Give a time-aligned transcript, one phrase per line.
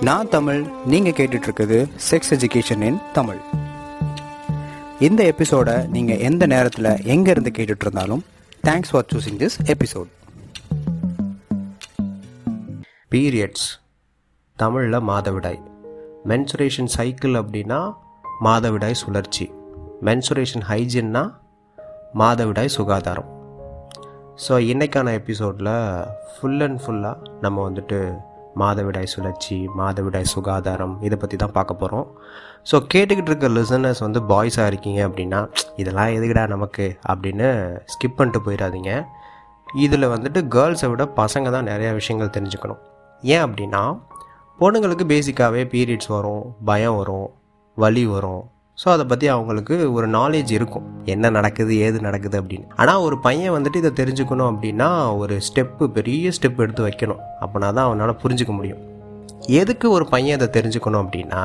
[0.00, 3.38] நான் தமிழ் நீங்கள் கேட்டுட்ருக்குது செக்ஸ் எஜுகேஷன் இன் தமிழ்.
[5.00, 8.24] இந்த எபிசோடை நீங்கள் எந்த நேரத்தில் எங்கேருந்து கேட்டுட்டு இருந்தாலும்
[8.64, 10.10] thanks for choosing this episode
[13.10, 13.66] periods
[14.56, 15.60] தமிழில் மாதவிடாய்.
[16.28, 17.94] மென்சுரேஷன் சைக்கிள் அப்படின்னா
[18.44, 19.50] மாதவிடாய் சுழற்சி.
[20.02, 21.34] மென்சுரேஷன் ஹைஜின்னா
[22.18, 23.33] மாதவிடாய் சுகாதாரம்.
[24.42, 25.68] ஸோ இன்றைக்கான எபிசோடில்
[26.30, 28.18] ஃபுல் அண்ட் ஃபுல்லாக நம்ம வந்துட்டு
[28.56, 32.06] மாதவிடாய் சுழற்சி மாதவிடாய் சுகாதாரம் இதை பற்றி தான் பார்க்க போகிறோம்
[32.70, 36.98] ஸோ கேட்டுக்கிட்டு இருக்க லிசனர்ஸ் வந்து பாய்ஸாக இருக்கீங்க அப்படின்னா இதெல்லாம் எதுக்குடா நமக்கு?
[37.08, 39.04] அப்படின்னு ஸ்கிப் பண்ணிட்டு போயிடாதீங்க.
[39.74, 42.78] இதில் வந்துட்டு கேர்ள்ஸை விட பசங்க தான் நிறையா விஷயங்கள் தெரிஞ்சுக்கணும்.
[43.22, 44.00] ஏன் அப்படின்னா
[44.60, 47.30] பொண்ணுங்களுக்கு பேசிக்காகவே பீரியட்ஸ் வரும் பயம் வரும்
[47.74, 48.50] வலி வரும்.
[48.82, 50.86] ஸோ அதை பற்றி அவங்களுக்கு ஒரு நாலேஜ் இருக்கும்.
[51.14, 52.66] என்ன நடக்குது ஏது நடக்குது அப்படின்னு.
[52.82, 54.88] ஆனால் ஒரு பையன் வந்துட்டு இதை தெரிஞ்சுக்கணும் அப்படின்னா
[55.20, 57.20] ஒரு ஸ்டெப்பு பெரிய ஸ்டெப் எடுத்து வைக்கணும்.
[57.42, 58.82] அப்படின்னா தான் அவனால் புரிஞ்சுக்க முடியும்.
[59.60, 61.42] எதுக்கு ஒரு பையன் இதை தெரிஞ்சுக்கணும் அப்படின்னா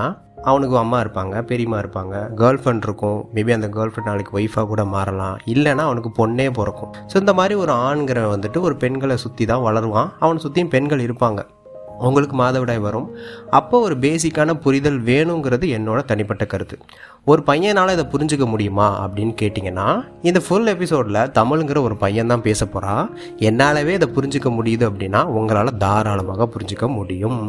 [0.49, 3.19] அவனுக்கு அம்மா இருப்பாங்க பெரியம்மா இருப்பாங்க கேர்ள் ஃப்ரெண்ட் இருக்கும்.
[3.35, 5.37] மேபி அந்த கேர்ள் ஃப்ரெண்ட் நாளைக்கு ஒய்ஃபாக கூட மாறலாம்.
[5.53, 6.91] இல்லைன்னா அவனுக்கு பொண்ணே பிறக்கும்.
[7.11, 10.11] ஸோ இந்த மாதிரி ஒரு ஆண்கிற வந்துட்டு ஒரு பெண்களை சுற்றி தான் வளருவான்.
[10.19, 11.41] அவனை சுற்றியும் பெண்கள் இருப்பாங்க.
[12.07, 13.07] உங்களுக்கு மாதவிடாய் வரும்.
[13.59, 16.77] அப்போ ஒரு பேசிக்கான புரிதல் வேணுங்கிறது என்னோட தனிப்பட்ட கருத்து.
[17.31, 19.87] ஒரு பையனால் இதை புரிஞ்சுக்க முடியுமா அப்படின்னு கேட்டிங்கன்னா
[20.29, 23.05] இந்த ஃபுல் எபிசோடில் தமிழுங்கிற ஒரு பையன் தான் பேச போகிறான்
[23.49, 27.39] என்னாலவே இதை புரிஞ்சுக்க முடியுது அப்படின்னா உங்களால் தாராளமாக புரிஞ்சுக்க முடியும்.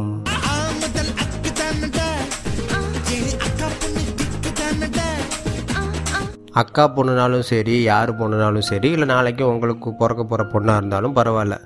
[6.61, 11.57] அக்கா பொண்ணுனாலும் சரி யார் பொண்ணுனாலும் சரி இல்லை நாளைக்கு உங்களுக்கு பிறக்க போகிற பொண்ணாக இருந்தாலும் பரவாயில்ல.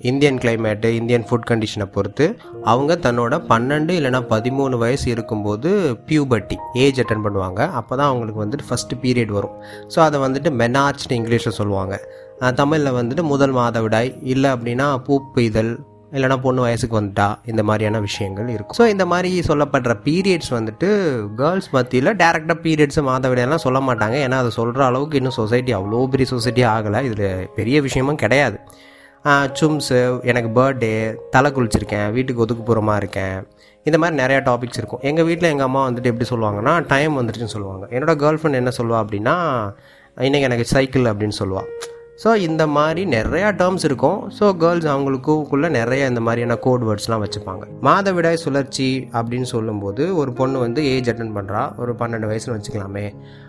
[0.00, 2.26] இந்தியன் கிளைமேட்டு இந்தியன் ஃபுட் கண்டிஷனை பொறுத்து
[2.72, 5.70] அவங்க தன்னோட பன்னெண்டு இல்லைனா பதிமூணு வயசு இருக்கும்போது
[6.08, 7.60] பியூபர்ட்டி ஏஜ் அட்டன் பண்ணுவாங்க.
[7.80, 9.56] அப்போ தான் அவங்களுக்கு வந்துட்டு ஃபஸ்ட்டு பீரியட் வரும்.
[9.94, 11.96] ஸோ அதை வந்துட்டு மெனாச்னு இங்கிலீஷில் சொல்லுவாங்க.
[12.62, 15.74] தமிழில் வந்துட்டு முதல் மாதவிடாய் இல்லை அப்படின்னா பூப்பெய்தல்
[16.16, 18.76] இல்லைனா பொண்ணு வயசுக்கு வந்துட்டா இந்த மாதிரியான விஷயங்கள் இருக்கும்.
[18.78, 20.88] ஸோ இந்த மாதிரி சொல்லப்படுற பீரியட்ஸ் வந்துட்டு
[21.40, 24.18] கேர்ள்ஸ் மத்தியில் டேரெக்டாக பீரியட்ஸ் மாதவிடையெல்லாம் சொல்ல மாட்டாங்க.
[24.26, 27.00] ஏன்னா அதை சொல்கிற அளவுக்கு இன்னும் சொசைட்டி அவ்வளோ பெரிய சொசைட்டி ஆகலை.
[27.08, 28.58] இதில் பெரிய விஷயமும் கிடையாது.
[29.58, 29.98] சும்ஸு
[30.30, 30.92] எனக்கு பர்த்டே
[31.34, 33.36] தலை குளிச்சிருக்கேன் வீட்டுக்கு ஒதுக்குப்புறமாக இருக்கேன்.
[33.86, 35.02] இந்த மாதிரி நிறையா டாபிக்ஸ் இருக்கும்.
[35.08, 37.84] எங்கள் வீட்டில் எங்கள் அம்மா வந்துட்டு எப்படி சொல்லுவாங்கன்னா டைம் வந்துருச்சுன்னு சொல்லுவாங்க.
[37.94, 39.36] என்னோடய கேர்ள் ஃப்ரெண்ட் என்ன சொல்லுவா அப்படின்னா
[40.16, 41.68] இன்றைக்கி எனக்கு சைக்கிள் அப்படின்னு சொல்லுவாள்
[42.22, 44.20] ஸோ இந்த மாதிரி நிறையா டேர்ம்ஸ் இருக்கும்.
[44.36, 47.64] ஸோ கேர்ள்ஸ் அவங்களுக்குள்ளே நிறைய இந்த மாதிரியான கோட் வேர்ட்ஸ்லாம் வச்சுப்பாங்க.
[47.88, 48.88] மாதவிடாய் சுழற்சி
[49.18, 53.04] அப்படின்னு சொல்லும்போது ஒரு பொண்ணு வந்து ஏஜ் அட்டன் பண்ணுறா ஒரு பன்னெண்டு வயசுன்னு வச்சுக்கலாமே.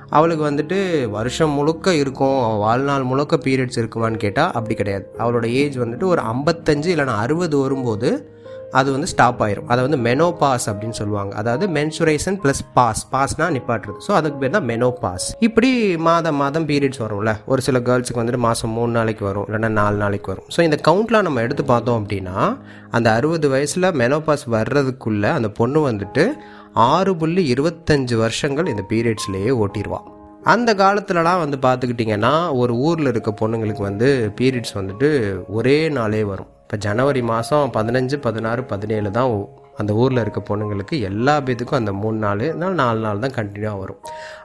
[0.10, 5.10] அவளுக்கு வந்துட்டு வருஷம் முழுக்க இருக்கும் வாழ்நாள் முழுக்க பீரியட்ஸ் இருக்குமான்னு கேட்டால் அப்படி கிடையாது.
[5.18, 8.32] அவளோட ஏஜ் வந்துட்டு ஒரு ஐம்பத்தஞ்சு இல்லைனா அறுபது வரும்போது
[8.80, 9.68] அது வந்து ஸ்டாப் ஆயிரும்.
[9.72, 11.36] அதை வந்து மெனோ பாஸ் அப்படின்னு சொல்லுவாங்க.
[11.36, 14.00] அதாவது மென்சுரேஷன் ப்ளஸ் பாஸ் பாஸ்னா நிப்பாட்டுறது.
[14.08, 17.34] ஸோ அதுக்கு பேர் தான் மெனோ பாஸ் இப்படி மாதம் மாதம் பீரியட்ஸ் வரும்ல.
[17.46, 19.46] ஒரு சில கேர்ள்ஸுக்கு வந்துட்டு மாதம் மூணு நாளைக்கு வரும்.
[19.50, 20.48] இல்லைன்னா நாலு நாளைக்கு வரும்.
[20.56, 22.58] ஸோ இந்த கவுண்ட்லாம் நம்ம எடுத்து பார்த்தோம் அப்படின்னா
[22.92, 26.26] அந்த அறுபது வயசில் மெனோபாஸ் வர்றதுக்குள்ளே அந்த பொண்ணு வந்துட்டு
[26.74, 30.08] ஆறு புள்ளி இருபத்தஞ்சு வருஷங்கள் இந்த பீரியட்ஸ்லேயே ஓட்டிடுவான்
[30.54, 35.10] அந்த காலத்துலலாம் வந்து பார்த்துக்கிட்டிங்கன்னா ஒரு ஊரில் இருக்க பொண்ணுங்களுக்கு வந்து பீரியட்ஸ் வந்துட்டு
[35.48, 36.52] ஒரே நாளே வரும்.
[36.68, 39.34] இப்போ ஜனவரி மாதம் பதினஞ்சு பதினாறு பதினேழு தான்
[39.82, 42.44] அந்த ஊரில் இருக்க பொண்ணுங்களுக்கு எல்லா பேத்துக்கும் அந்த மூணு நாள்
[42.80, 44.00] நாலு நாள் தான் கண்டினியூவாக வரும்.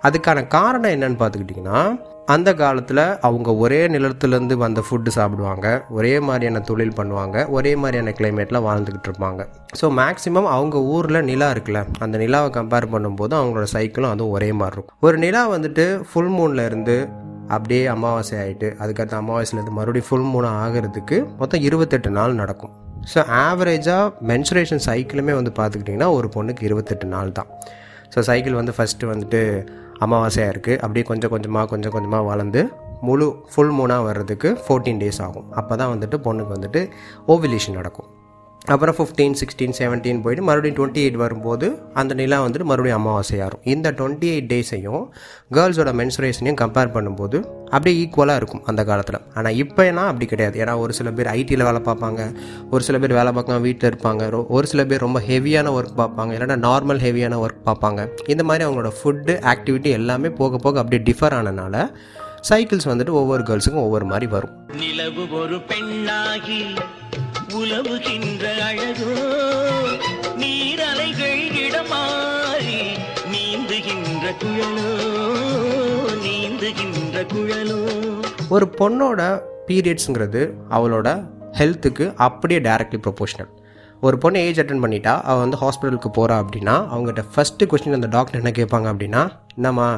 [0.07, 1.81] அதுக்கான காரணம் என்னன்னு பார்த்துக்கிட்டிங்கன்னா
[2.35, 5.67] அந்த காலத்தில் அவங்க ஒரே நிலத்துலேருந்து வந்த ஃபுட்டு சாப்பிடுவாங்க
[5.97, 9.41] ஒரே மாதிரியான தொழில் பண்ணுவாங்க ஒரே மாதிரியான கிளைமேட்டில் வாழ்ந்துக்கிட்டு இருப்பாங்க.
[9.81, 14.77] ஸோ மேக்ஸிமம் அவங்க ஊரில் நிலா இருக்குல்ல அந்த நிலாவை கம்பேர் பண்ணும்போது அவங்களோட சைக்கிளும் அதுவும் ஒரே மாதிரி
[14.79, 14.99] இருக்கும்.
[15.09, 16.97] ஒரு நிலா வந்துட்டு ஃபுல் மூனில் இருந்து
[17.57, 22.73] அப்படியே அமாவாசை ஆகிட்டு அதுக்கடுத்து அமாவாசையிலேருந்து மறுபடியும் ஃபுல் மூணாக ஆகிறதுக்கு மொத்தம் இருபத்தெட்டு நாள் நடக்கும்.
[23.13, 27.51] ஸோ ஆவரேஜாக மென்சுரேஷன் சைக்கிளுமே வந்து பார்த்துக்கிட்டிங்கன்னா ஒரு பொண்ணுக்கு இருபத்தெட்டு நாள் தான்.
[28.15, 29.41] ஸோ சைக்கிள் வந்து ஃபஸ்ட்டு வந்துட்டு
[30.07, 32.63] அமாவாசையாக இருக்குது அப்படியே கொஞ்சம் கொஞ்சமாக கொஞ்சம் கொஞ்சமாக வளர்ந்து
[33.09, 35.47] முழு ஃபுல் மூணாக வர்றதுக்கு ஃபோர்டீன் டேஸ் ஆகும்.
[35.61, 36.81] அப்போ தான் வந்துட்டு பொண்ணுக்கு வந்துட்டு
[37.35, 38.09] ஓவிலேஷன் நடக்கும்.
[38.67, 43.93] அப்புறம் ஃபிஃப்டீன் சிக்ஸ்டீன் செவன்டீன் போயிட்டு மறுபடியும் டுவெண்ட்டி எயிட் வரும்போது அந்த நிலா வந்துட்டு மறுபடியும் அமாவாசையாகும் இந்த
[43.93, 45.03] டுவெண்ட்டி எயிட் டேஸையும்
[45.51, 49.19] கேர்ள்ஸோட மென்சுரேஷனையும் கம்பேர் பண்ணும்போது அப்படியே ஈக்குவலாக இருக்கும் அந்த காலத்தில்.
[49.35, 50.65] ஆனால் இப்போனா அப்படி கிடையாது.
[50.65, 52.35] ஏன்னா ஒரு சில பேர் ஐடியில் வேலை பார்ப்பாங்க.
[52.71, 54.47] ஒரு சில பேர் வேலை பார்க்காம வீட்டில் இருப்பாங்க.
[54.49, 56.33] ஒரு சில பேர் ரொம்ப ஹெவியான ஒர்க் பார்ப்பாங்க.
[56.39, 58.09] இல்லைனா நார்மல் ஹெவியான ஒர்க் பார்ப்பாங்க.
[58.27, 61.91] இந்த மாதிரி அவங்களோட ஃபுட்டு ஆக்டிவிட்டி எல்லாமே போக போக அப்படியே டிஃபர் ஆனனால
[62.49, 64.55] சைக்கிள்ஸ் வந்துட்டு ஒவ்வொரு கேர்ள்ஸுக்கும் ஒவ்வொரு மாதிரி வரும்.
[64.79, 66.61] நிலவு ஒரு பெண்ணாகி
[67.53, 69.15] உலவுகின்ற அழகோ
[70.37, 72.79] நீரலைகள் இடமாறி
[73.33, 74.91] நீந்துகின்ற குழலோ
[76.25, 77.81] நீந்துகின்ற குழலோ.
[78.49, 79.21] ஒரு பொண்ணோட
[79.69, 81.09] பீரியட்ஸுங்கிறது அவளோட
[81.57, 83.51] ஹெல்த்துக்கு அப்படியே டைரக்ட்லி ப்ரொபோஷனல்
[84.03, 88.41] ஒரு பொண்ணு ஏஜ் அட்டன் பண்ணிட்டா அவள் வந்து ஹாஸ்பிட்டலுக்கு போகிறா அப்படின்னா அவங்ககிட்ட ஃபஸ்ட்டு கொஸ்டின் அந்த டாக்டர்
[88.41, 89.23] என்ன கேட்பாங்க அப்படின்னா
[89.55, 89.89] என்னம்மா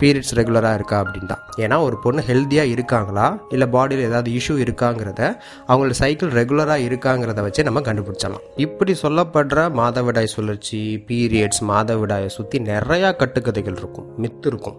[0.00, 3.26] பீரியட்ஸ் ரெகுலராக இருக்கா அப்படின்னு தான் ஏன்னா ஒரு பொண்ணு ஹெல்த்தியாக இருக்காங்களா?
[3.48, 5.20] இல்லை பாடியில் ஏதாவது இஷ்யூ இருக்காங்கிறத
[5.68, 8.44] அவங்களோட சைக்கிள் ரெகுலராக இருக்காங்கிறத வச்சு நம்ம கண்டுபிடிச்சிடலாம்.
[8.56, 14.78] இப்படி சொல்லப்படுற மாதவிடாய் சுழற்சி பீரியட்ஸ் மாதவிடாயை சுற்றி நிறையா கட்டுக்கதைகள் இருக்கும் மித்து இருக்கும்.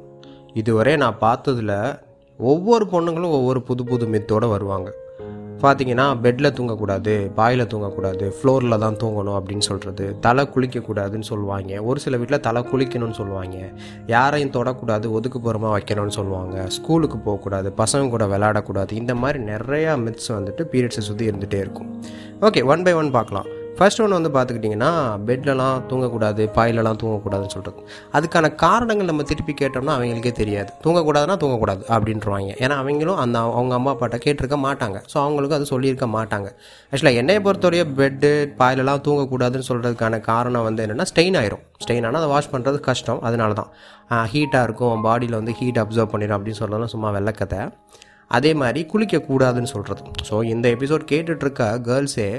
[0.54, 1.78] இதுவரை நான் பார்த்ததில்
[2.38, 4.90] ஒவ்வொரு பொண்ணுங்களும் ஒவ்வொரு புது புது மித்தோடு வருவாங்க.
[5.64, 11.82] பார்த்தீங்கன்னா பெட்டில் தூங்கக்கூடாது பாயில் தூங்கக்கூடாது ஃப்ளோரில் தான் தூங்கணும் அப்படின்னு சொல்கிறது தலை குளிக்கக்கூடாதுன்னு சொல்லுவாங்க.
[11.84, 13.58] ஒரு சில வீட்டில் தலை குளிக்கணும்னு சொல்லுவாங்க.
[14.08, 16.68] யாரையும் தொடக்கூடாது ஒதுக்குப்புறமா வைக்கணும்னு சொல்லுவாங்க.
[16.78, 18.92] ஸ்கூலுக்கு போகக்கூடாது பசங்க கூட விளையாடக்கூடாது.
[18.92, 21.92] இந்த மாதிரி நிறையா மித்ஸ் வந்துட்டு பீரியட்ஸை சுற்றி இருந்துகிட்டே இருக்கும்.
[22.42, 23.50] ஓகே ஒன் பை ஒன் பார்க்கலாம்.
[23.78, 24.90] ஃபர்ஸ்ட் ஒன்று வந்து பார்த்துக்கிட்டிங்கன்னா
[25.28, 27.82] பெட்லலாம் தூங்கக்கூடாது பாயிலலாம் தூங்கக்கூடாதுன்னு சொல்கிறது
[28.18, 30.70] அதுக்கான காரணங்கள் நம்ம திருப்பி கேட்டோம்னா அவங்களுக்கே தெரியாது.
[30.84, 32.52] தூங்கக்கூடாதுன்னா தூங்கக்கூடாது அப்படின்றவாங்க.
[32.64, 35.00] ஏன்னா அவங்களும் அந்த அவங்க அம்மா அப்பாட்ட கேட்டிருக்க மாட்டாங்க.
[35.12, 36.48] ஸோ அவங்களுக்கும் அது சொல்லியிருக்க மாட்டாங்க.
[36.92, 38.32] ஆக்சுவலாக என்னையை பொறுத்தவரைய பெட்டு
[38.62, 41.64] பாயிலெலாம் தூங்கக்கூடாதுன்னு சொல்கிறதுக்கான காரணம் வந்து என்னென்னா ஸ்டெயின் ஆயிரும்.
[41.86, 43.22] ஸ்டெயின் ஆனால் அதை வாஷ் பண்ணுறது கஷ்டம்.
[43.30, 43.72] அதனால தான்
[44.34, 44.98] ஹீட்டாக இருக்கும்.
[45.08, 47.62] பாடியில் வந்து ஹீட் அப்சர்வ் பண்ணிடும் அப்படின்னு சொல்கிறதும் சும்மா வெள்ளக்கத்தை
[48.36, 52.30] அதே மாதிரி குளிக்கக்கூடாதுன்னு சொல்கிறது ஸோ இந்த எபிசோட் கேட்டுட்ருக்க கேர்ள்ஸே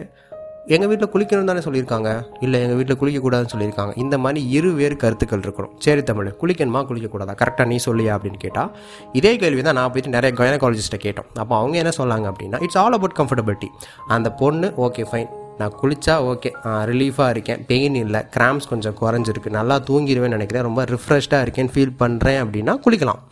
[0.75, 2.11] எங்கள் வீட்டில் குளிக்கணும் தானே சொல்லியிருக்காங்க?
[2.45, 3.93] இல்லை எங்கள் வீட்டில் குளிக்கக்கூடாதுன்னு சொல்லியிருக்காங்க.
[4.05, 5.75] இந்த மாதிரி இரு வேறு கருத்துக்கள் இருக்கணும்.
[5.85, 7.35] சரி தமிழ் குளிக்கணுமா குளிக்கக்கூடாதா?
[7.43, 8.71] கரெக்டாக நீ சொல்லியா அப்படின்னு கேட்டால்
[9.19, 11.29] இதே கேள்வி தான் நான் போயிட்டு நிறைய கைனகாலஜிஸ்ட்டை கேட்டோம்.
[11.43, 13.71] அப்போ அவங்க என்ன சொன்னாங்க அப்படின்னா இட்ஸ் ஆல் அபவுட் கம்ஃபர்டபிலிட்டி
[14.17, 15.31] அந்த பொண்ணு ஓகே ஃபைன்
[15.61, 16.51] நான் குளித்தா ஓகே
[16.93, 17.61] ரிலீஃபாக இருக்கேன்.
[17.71, 18.21] பெயின் இல்லை.
[18.37, 19.57] கிராம்ஸ் கொஞ்சம் குறைஞ்சிருக்கு.
[19.61, 20.67] நல்லா தூங்கிடுவேன்னு நினைக்கிறேன்.
[20.69, 23.23] ரொம்ப ரிஃப்ரெஷ்டாக இருக்கேன்னு ஃபீல் பண்ணுறேன் அப்படின்னா குளிக்கலாம்.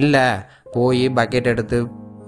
[0.00, 0.26] இல்லை
[0.76, 1.78] போய் பக்கெட் எடுத்து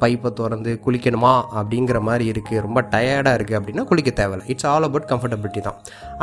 [0.02, 4.46] பைப்பை திறந்து குளிக்கணுமா அப்படிங்கிற மாதிரி இருக்குது ரொம்ப டயர்டாக இருக்குது அப்படின்னா குளிக்க தேவையில்லை.
[4.54, 5.78] இட்ஸ் ஆல் அபவுட் கம்ஃபர்டபிலிட்டி தான்.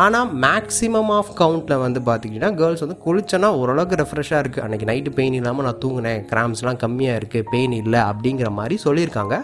[0.06, 5.40] ஆனால் மேக்ஸிமம் ஆஃப் கவுண்ட்டில் வந்து பார்த்திங்கன்னா கேர்ள்ஸ் வந்து குளிச்சோன்னா ஓரளவுக்கு ரெஃப்ரெஷ்ஷாக இருக்குது அன்றைக்கி நைட்டு பெயின்
[5.42, 6.24] இல்லாமல் நான் தூங்கினேன்.
[6.32, 9.38] கிராம்ஸ்லாம் கம்மியாக இருக்குது பெயின் இல்லை அப்படிங்கிற மாதிரி சொல்லியிருக்காங்க.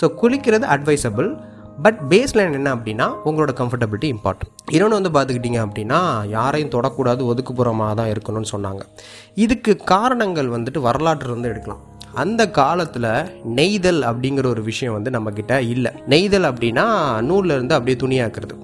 [0.00, 1.28] ஸோ குளிக்கிறது அட்வைசபிள்
[1.84, 5.98] பட் பேஸ் லைன் என்ன அப்படின்னா உங்களோட கம்ஃபர்டபிலிட்டி இம்பார்ட்டன்ட் இன்னொன்று வந்து பார்த்துக்கிட்டிங்க அப்படின்னா
[6.34, 8.84] யாரையும் தொடக்கூடாது ஒதுக்குப்புறமாக தான் இருக்கணும்னு சொன்னாங்க.
[9.44, 11.82] இதுக்கு காரணங்கள் வந்துட்டு வரலாற்று வந்து எடுக்கலாம்.
[12.14, 13.10] அந்த காலத்தில்
[13.44, 15.92] நெய்தல் அப்படிங்கிற ஒரு விஷயம் வந்து நம்மக்கிட்ட இல்லை.
[16.06, 16.86] நெய்தல் அப்படின்னா
[17.20, 18.62] நூலில் இருந்து அப்படியே துணியாக்குறது.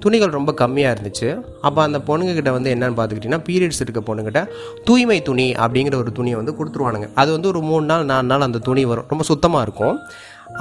[0.00, 1.40] துணிகள் ரொம்ப கம்மியாக இருந்துச்சு.
[1.60, 4.48] அப்போ அந்த பொண்ணுங்கிட்ட வந்து என்னன்னு பார்த்துக்கிட்டிங்கன்னா பீரியட்ஸ் இருக்க பொண்ணுங்கிட்ட
[4.84, 7.08] தூய்மை துணி அப்படிங்கிற ஒரு துணியை வந்து கொடுத்துருவானுங்க.
[7.14, 9.04] அது வந்து ஒரு மூணு நாள் நாலு நாள் அந்த துணி வரும்.
[9.08, 9.98] ரொம்ப சுத்தமாக இருக்கும்.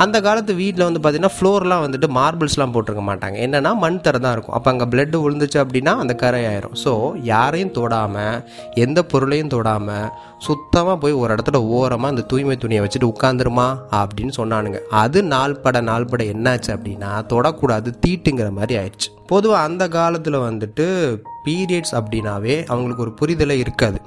[0.04, 3.38] அந்த காலத்து வீட்டில் வந்து பார்த்திங்கன்னா ஃப்ளோர்லாம் வந்துட்டு மார்பிள்ஸ்லாம் போட்டிருக்க மாட்டாங்க.
[3.46, 4.56] என்னென்னா மண் தர தான் இருக்கும்.
[4.58, 6.76] அப்போ அங்கே பிளட்டு விழுந்துச்சு அப்படின்னா அந்த கரை ஆயிரும்.
[6.84, 6.92] ஸோ
[7.32, 8.42] யாரையும் தொடாமல்
[8.86, 10.10] எந்த பொருளையும் தொடாமல்
[10.48, 13.68] சுத்தமாக போய் ஒரு இடத்துல ஓரமாக அந்த தூய்மை துணியை வச்சுட்டு உட்காந்துருமா
[14.02, 14.82] அப்படின்னு சொன்னானுங்க.
[15.04, 19.10] அது நாள்பட நாள்பட என்னாச்சு அப்படின்னா தொடக்கூடாது தீட்டுங்கிற மாதிரி ஆயிடுச்சு.
[19.32, 20.86] பொதுவாக அந்த காலத்தில் வந்துட்டு
[21.48, 24.00] பீரியட்ஸ் அப்படின்னாவே அவங்களுக்கு ஒரு புரிதலே இருக்காது.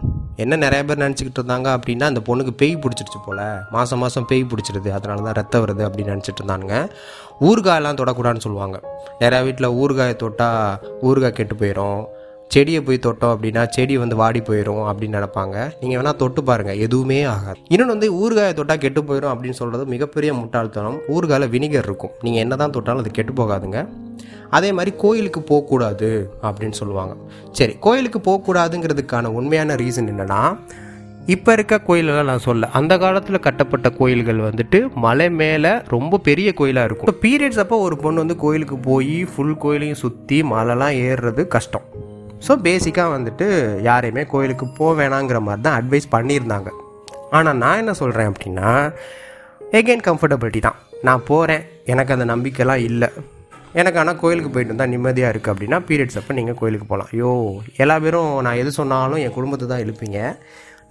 [0.42, 3.42] என்ன நிறைய பேர் நினச்சிக்கிட்டு இருந்தாங்க அப்படின்னா அந்த பொண்ணுக்கு பேய் பிடிச்சிருச்சு போல்.
[3.74, 6.76] மாதம் மாதம் பேய் பிடிச்சிருது அதனால தான் ரத்தம் வருது அப்படின்னு நினச்சிட்டு இருந்தானுங்க.
[7.48, 8.78] ஊறுகாயெல்லாம் தொடக்கூடாதுன்னு சொல்லுவாங்க.
[9.22, 12.00] நிறையா வீட்டில் ஊறுகாயை தொட்டால் ஊறுகாய் கெட்டு போயிடும்
[12.54, 15.56] செடியை போய் தொட்டோம் அப்படின்னா செடி வந்து வாடி போயிடும் அப்படின்னு நினைப்பாங்க.
[15.80, 17.58] நீங்கள் வேணால் தொட்டு பாருங்கள் எதுவுமே ஆகாது.
[17.72, 20.98] இன்னொன்று வந்து ஊறுகாயை தொட்டால் கெட்டு போயிடும் அப்படின்னு சொல்கிறது மிகப்பெரிய முட்டாள்தனம்.
[21.14, 22.14] ஊறுகாயில் வினிகர் இருக்கும்.
[22.26, 23.80] நீங்கள் என்ன தான் தொட்டாலும் அது கெட்டு போகாதுங்க.
[24.56, 26.10] அதே மாதிரி கோயிலுக்கு போகக்கூடாது
[26.48, 27.14] அப்படின்னு சொல்லுவாங்க.
[27.58, 30.42] சரி கோயிலுக்கு போகக்கூடாதுங்கிறதுக்கான உண்மையான ரீசன் என்னென்னா
[31.34, 36.88] இப்போ இருக்க கோயிலெல்லாம் நான் சொல்ல அந்த காலத்தில் கட்டப்பட்ட கோயில்கள் வந்துட்டு மலை மேலே ரொம்ப பெரிய கோயிலாக
[36.88, 37.08] இருக்கும்.
[37.08, 41.86] இப்போ பீரியட்ஸ் அப்போ ஒரு பொண்ணு வந்து கோயிலுக்கு போய் ஃபுல் கோயிலையும் சுற்றி மலைலாம் ஏறுறது கஷ்டம்.
[42.46, 43.46] ஸோ பேசிக்காக வந்துட்டு
[43.88, 46.70] யாரையுமே கோயிலுக்கு போக வேணாங்கிற மாதிரி தான் அட்வைஸ் பண்ணியிருந்தாங்க.
[47.38, 48.70] ஆனால் நான் என்ன சொல்கிறேன் அப்படின்னா
[49.80, 50.78] எகெயின் கம்ஃபர்டபிலிட்டி தான்.
[51.08, 53.10] நான் போகிறேன் எனக்கு அந்த நம்பிக்கைலாம் இல்லை.
[53.78, 57.30] எனக்கு ஆனால் கோயிலுக்கு போயிட்டு வந்தால் நிம்மதியாக இருக்குது அப்படின்னா பீரியட்ஸ் அப்போ நீங்கள் கோயிலுக்கு போகலாம் ஐயோ
[57.82, 60.18] எல்லா பேரும் நான் எது சொன்னாலும் என் குடும்பத்தை தான் எழுப்பீங்க.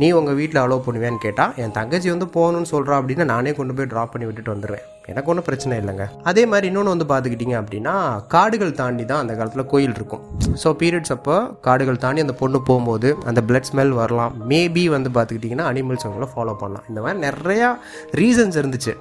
[0.02, 3.90] நீ உங்கள் வீட்டில் அலோவ் பண்ணுவேன்னு கேட்டால் என் தங்கச்சி வந்து போகணும்னு சொல்கிறா அப்படின்னா நானே கொண்டு போய்
[3.94, 6.06] ட்ராப் பண்ணி விட்டுட்டு வந்துடுவேன் எனக்கு ஒன்றும் பிரச்சனை இல்லைங்க.
[6.30, 7.96] அதே மாதிரி இன்னொன்று வந்து பார்த்துக்கிட்டிங்க அப்படின்னா
[8.34, 10.24] காடுகள் தாண்டி தான் அந்த காலத்தில் கோயில் இருக்கும்.
[10.64, 11.36] ஸோ பீரியட்ஸ் அப்போ
[11.68, 14.34] காடுகள் தாண்டி அந்த பொண்ணு போகும்போது அந்த பிளட் ஸ்மெல் வரலாம்.
[14.52, 16.88] மேபி வந்து பார்த்துக்கிட்டிங்கன்னா அனிமல்ஸ் அவங்கள ஃபாலோ பண்ணலாம்.
[16.94, 17.72] இந்த மாதிரி நிறையா
[18.22, 18.96] ரீசன்ஸ் இருந்துச்சு.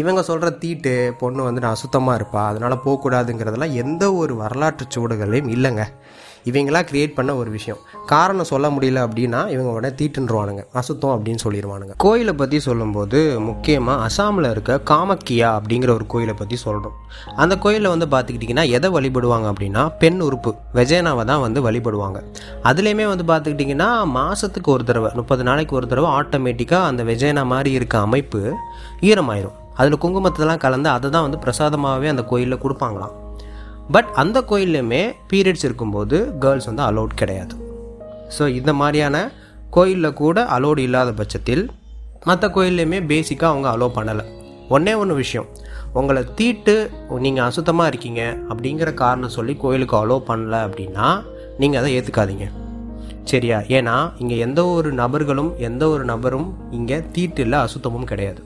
[0.00, 5.84] இவங்க சொல்கிற தீட்டு பொண்ணு வந்து நான் அசுத்தமாக இருப்பா அதனால் போகக்கூடாதுங்கிறதெல்லாம் எந்த ஒரு வரலாற்று சுவடுகளையும் இல்லைங்க.
[6.50, 7.80] இவங்களாம் கிரியேட் பண்ண ஒரு விஷயம்.
[8.12, 10.62] காரணம் சொல்ல முடியல அப்படின்னா இவங்க உடனே தீட்டுன்றுவானுங்க.
[10.80, 16.96] அசுத்தம் அப்படின்னு சொல்லிடுவானுங்க கோயிலை பற்றி சொல்லும்போது முக்கியமாக அசாமில் இருக்க காமக்கியா அப்படிங்கிற ஒரு கோயிலை பற்றி சொல்கிறோம்
[17.44, 22.20] அந்த கோயிலில் வந்து பார்த்துக்கிட்டிங்கன்னா எதை வழிபடுவாங்க அப்படின்னா பெண் உறுப்பு வெஜேனாவை தான் வந்து வழிபடுவாங்க.
[22.70, 27.98] அதுலேயுமே வந்து பார்த்துக்கிட்டிங்கன்னா மாதத்துக்கு ஒரு தடவை முப்பது நாளைக்கு ஒரு தடவை ஆட்டோமேட்டிக்காக அந்த வெஜேனா மாதிரி இருக்க
[28.08, 28.42] அமைப்பு
[29.10, 29.58] ஈரமாயிரும்.
[29.82, 33.14] அதில் குங்குமத்தெல்லாம் கலந்து அதை தான் வந்து பிரசாதமாகவே அந்த கோயிலில் கொடுப்பாங்களாம்.
[33.94, 37.54] பட் அந்த கோயில்லையுமே பீரியட்ஸ் இருக்கும்போது கேர்ள்ஸ் வந்து அலோட் கிடையாது.
[38.36, 39.16] ஸோ இந்த மாதிரியான
[39.76, 41.64] கோயிலில் கூட அலோடு இல்லாத பட்சத்தில்
[42.28, 44.24] மற்ற கோயில்லையுமே பேசிக்காக அவங்க அலோவ் பண்ணலை.
[44.74, 45.48] ஒன்றே ஒன்று விஷயம்.
[46.00, 46.74] உங்களை தீட்டு
[47.24, 51.08] நீங்கள் அசுத்தமாக இருக்கீங்க அப்படிங்கிற காரணம் சொல்லி கோயிலுக்கு அலோவ் பண்ணல அப்படின்னா
[51.62, 52.46] நீங்கள் அதை ஏற்றுக்காதீங்க
[53.32, 53.58] சரியா?
[53.78, 56.48] ஏன்னா இங்கே எந்த ஒரு நபர்களும் எந்த ஒரு நபரும்
[56.78, 58.40] இங்கே தீட்டு இல்லை அசுத்தமும் கிடையாது.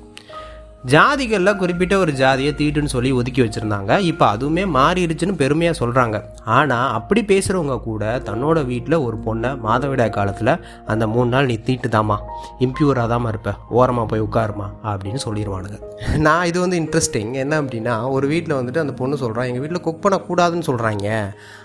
[0.86, 3.98] ஜாதிகளில் குறிப்பிட்ட ஒரு ஜாதியை தீட்டுன்னு சொல்லி ஒதுக்கி வச்சுருந்தாங்க.
[3.98, 10.50] இப்போ அதுவுமே மாறிடுச்சுன்னு பெருமையாக சொல்கிறாங்க ஆனால் அப்படி பேசுகிறவங்க கூட தன்னோட வீட்டில் ஒரு பொண்ணை மாதவிடாய் காலத்தில்
[10.86, 12.18] அந்த மூணு நாள் நீ தீட்டு தாமா
[12.58, 15.78] இம்ப்யூராக தாம்மா இருப்ப ஓரமாக போய் உட்காருமா அப்படின்னு சொல்லிடுவானுங்க
[16.16, 20.04] நான் இது வந்து இன்ட்ரெஸ்டிங் என்ன அப்படின்னா ஒரு வீட்டில் வந்துட்டு அந்த பொண்ணு சொல்கிறான் எங்கள் வீட்டில் குக்
[20.04, 21.08] பண்ணக்கூடாதுன்னு சொல்கிறாங்க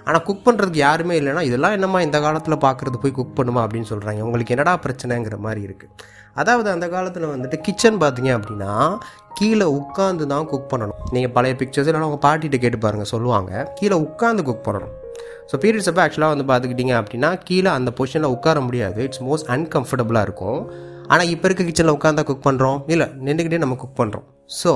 [0.04, 3.64] ஆனால் குக் பண்ணுறதுக்கு யாருமே இல்லைன்னா இதெல்லாம் என்னம்மா இந்த காலத்தில் பார்க்குறது போய் குக் பண்ணுமா?
[3.66, 8.74] அப்படின்னு சொல்கிறாங்க உங்களுக்கு என்னடா பிரச்சனைங்கிற மாதிரி இருக்குது அதாவது அந்த காலத்தில் வந்துட்டு கிச்சன் பார்த்தீங்க அப்படின்னா
[9.40, 11.00] கீழே உட்காந்து தான் குக் பண்ணணும்.
[11.16, 13.52] நீங்கள் பழைய பிக்சர்ஸ் இல்லைனா உங்கள் பாட்டிகிட்ட கேட்டு பாருங்கள் சொல்லுவாங்க.
[13.80, 14.94] கீழே உட்காந்து குக் பண்ணணும்.
[15.50, 19.00] ஸோ பீரியட்ஸ் அப்போ ஆக்சுவலாக வந்து பார்த்துக்கிட்டிங்க அப்படின்னா கீழே அந்த பொசிஷனில் உட்கார முடியாது.
[19.08, 20.60] இட்ஸ் மோஸ்ட் அன்கம்ஃபர்டபுளாக இருக்கும்.
[21.12, 24.28] ஆனால் இப்போ இருக்க கிச்சனில் உட்காந்தா குக் பண்ணுறோம் இல்லை நின்றுக்கிட்டே நம்ம குக் பண்ணுறோம்
[24.62, 24.74] ஸோ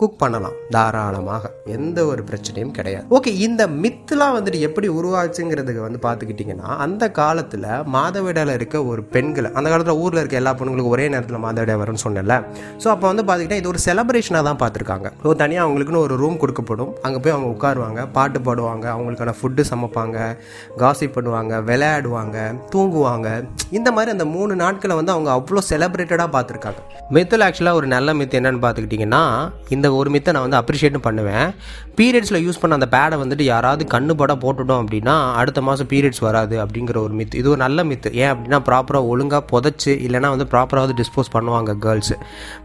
[0.00, 1.44] குக் பண்ணலாம் தாராளமாக.
[1.74, 3.04] எந்த ஒரு பிரச்சனையும் கிடையாது.
[3.16, 9.66] ஓகே இந்த மித்துலாம் வந்துட்டு எப்படி உருவாச்சுங்கிறதுக்கு வந்து பார்த்துக்கிட்டிங்கன்னா அந்த காலத்தில் மாதவிடாவில் இருக்க ஒரு பெண்களை அந்த
[9.72, 12.36] காலத்தில் ஊரில் இருக்க எல்லா பொண்ணுங்களுக்கும் ஒரே நேரத்தில் மாதவிடாய் வரும்னு சொன்னேன்ல.
[12.84, 15.10] ஸோ அப்போ வந்து பார்த்துக்கிட்டா இது ஒரு செலப்ரேஷனாக தான் பார்த்துருக்காங்க.
[15.24, 16.90] ஸோ தனியாக அவங்களுக்குன்னு ஒரு ரூம் கொடுக்கப்படும்.
[17.08, 20.16] அங்கே போய் அவங்க உட்காருவாங்க பாட்டு பாடுவாங்க அவங்களுக்கான ஃபுட்டு சமைப்பாங்க
[20.82, 22.38] காசி பண்ணுவாங்க விளையாடுவாங்க
[22.74, 23.28] தூங்குவாங்க.
[23.78, 26.82] இந்த மாதிரி அந்த மூணு நாட்களை வந்து அவங்க அவ்வளோ செலப்ரேட்டடாக பார்த்துருக்காங்க.
[27.16, 29.24] மித்தில் ஆக்சுவலாக ஒரு நல்ல மித்து என்னன்னு பார்த்துக்கிட்டிங்கன்னா
[29.74, 31.46] இந்த இந்த ஒரு மித்தை நான் வந்து அப்ரிஷியேட்டும் பண்ணுவேன்
[31.96, 36.56] பீரியட்ஸில் யூஸ் பண்ண அந்த பேடை வந்துட்டு யாராவது கண்ணு பட போட்டுட்டோம் அப்படின்னா அடுத்த மாதம் பீரியட்ஸ் வராது
[36.62, 40.84] அப்படிங்கிற ஒரு மித்து இது ஒரு நல்ல மித்து ஏன் அப்படின்னா ப்ராப்பராக ஒழுங்காக புதைச்சி இல்லைனா வந்து ப்ராப்பராக
[40.86, 42.16] வந்து டிஸ்போஸ் பண்ணுவாங்க கேர்ள்ஸு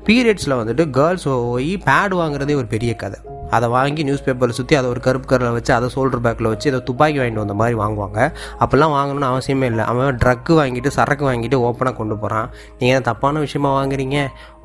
[0.05, 3.19] பீரியட்ஸில் வந்துட்டு கேர்ள்ஸ் போய் பேட் வாங்குறதே ஒரு பெரிய கதை
[3.55, 6.79] அதை வாங்கி நியூஸ் பேப்பரில் சுற்றி அதை ஒரு கருப்பு கரில் வச்சு அதை சோல்டர் பேக்கில் வச்சு இதை
[6.89, 8.19] துப்பாக்கி வாங்கிட்டு வந்த மாதிரி வாங்குவாங்க.
[8.63, 9.85] அப்போல்லாம் வாங்கணும்னு அவசியமே இல்லை.
[9.91, 12.49] அவன் ட்ரக்கு வாங்கிட்டு சரக்கு வாங்கிட்டு ஓப்பனாக கொண்டு போகிறான்
[12.81, 14.17] நீங்கள் தப்பான விஷயமா வாங்குறீங்க?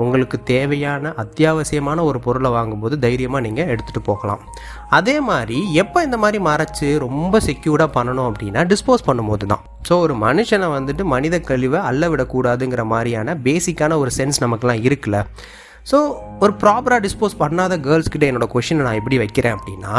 [0.03, 4.43] உங்களுக்கு தேவையான அத்தியாவசியமான ஒரு பொருளை வாங்கும்போது தைரியமாக நீங்கள் எடுத்துகிட்டு போகலாம்.
[4.99, 9.65] அதே மாதிரி எப்போ இந்த மாதிரி மறைச்சு ரொம்ப செக்யூர்டாக பண்ணணும் அப்படின்னா டிஸ்போஸ் பண்ணும்போது தான்.
[9.89, 15.19] ஸோ ஒரு மனுஷனை வந்துட்டு மனித கழிவை அள்ள விடக்கூடாதுங்கிற மாதிரியான பேசிக்கான ஒரு சென்ஸ் நமக்குலாம் இருக்குல்ல.
[15.87, 15.99] ஸோ
[16.45, 19.97] ஒரு ப்ராப்பராக டிஸ்போஸ் பண்ணாத கேர்ள்ஸ் என்னோடய கொஷினை நான் எப்படி வைக்கிறேன் அப்படின்னா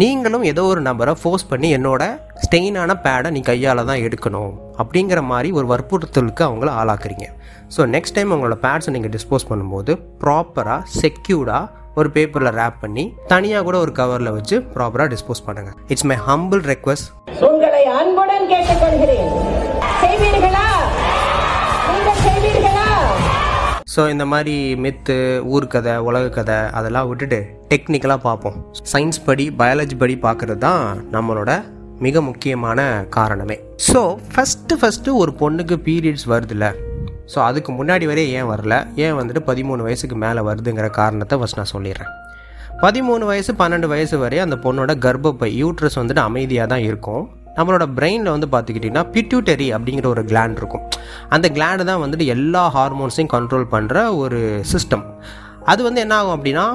[0.00, 2.02] நீங்களும் ஏதோ ஒரு நபரை ஃபோர்ஸ் பண்ணி என்னோட
[2.44, 7.26] ஸ்டெயினான பேடை நீ கையால் தான் எடுக்கணும் அப்படிங்கிற மாதிரி ஒரு வற்புறுத்தலுக்கு அவங்கள ஆளாக்குறீங்க.
[7.74, 13.64] ஸோ நெக்ஸ்ட் டைம் உங்களோட பேட்ஸை நீங்கள் டிஸ்போஸ் பண்ணும்போது ப்ராப்பராக செக்யூர்டாக ஒரு பேப்பரில் ரேப் பண்ணி தனியாக
[13.68, 17.10] கூட ஒரு கவரில் வச்சு ப்ராப்பராக டிஸ்போஸ் பண்ணுங்கள் இட்ஸ் மை ஹம்பிள் ரெக்வஸ்ட்
[17.48, 19.30] உங்களை அன்புடன் கேட்டுக்கொள்கிறேன்.
[20.02, 20.64] செய்வீர்களா?
[23.94, 25.14] ஸோ இந்த மாதிரி மித்து
[25.54, 27.38] ஊர்க்கதை உலக கதை அதெல்லாம் விட்டுட்டு
[27.70, 28.56] டெக்னிக்கலாக பார்ப்போம்.
[28.92, 30.84] சயின்ஸ் படி பயாலஜி படி பார்க்குறது தான்
[31.14, 31.50] நம்மளோட
[32.06, 32.80] மிக முக்கியமான
[33.16, 33.56] காரணமே.
[33.88, 34.00] ஸோ
[34.32, 36.68] ஃபஸ்ட்டு ஃபஸ்ட்டு ஒரு பொண்ணுக்கு பீரியட்ஸ் வருதுல்ல.
[37.32, 38.76] ஸோ அதுக்கு முன்னாடி வரையே ஏன் வரல?
[39.04, 42.10] ஏன் வந்துட்டு பதிமூணு வயசுக்கு மேலே வருதுங்கிற காரணத்தை ஃபஸ்ட் நான் சொல்லிடுறேன்.
[42.84, 47.24] பதிமூணு வயசு பன்னெண்டு வயசு வரை அந்த பொண்ணோட கர்ப்பப்பை யூட்ரஸ் வந்துட்டு அமைதியாக தான் இருக்கும்.
[47.56, 50.84] நம்மளோட பிரெயினில் வந்து பார்த்துக்கிட்டிங்கன்னா பிட்யூட்டரி அப்படிங்கிற ஒரு கிளாண்ட் இருக்கும்.
[51.34, 54.40] அந்த கிளாண்டு தான் வந்துட்டு எல்லா ஹார்மோன்ஸையும் கண்ட்ரோல் பண்ணுற ஒரு
[54.72, 55.04] சிஸ்டம்
[55.72, 56.66] அது வந்து என்ன ஆகும் அப்படின்னா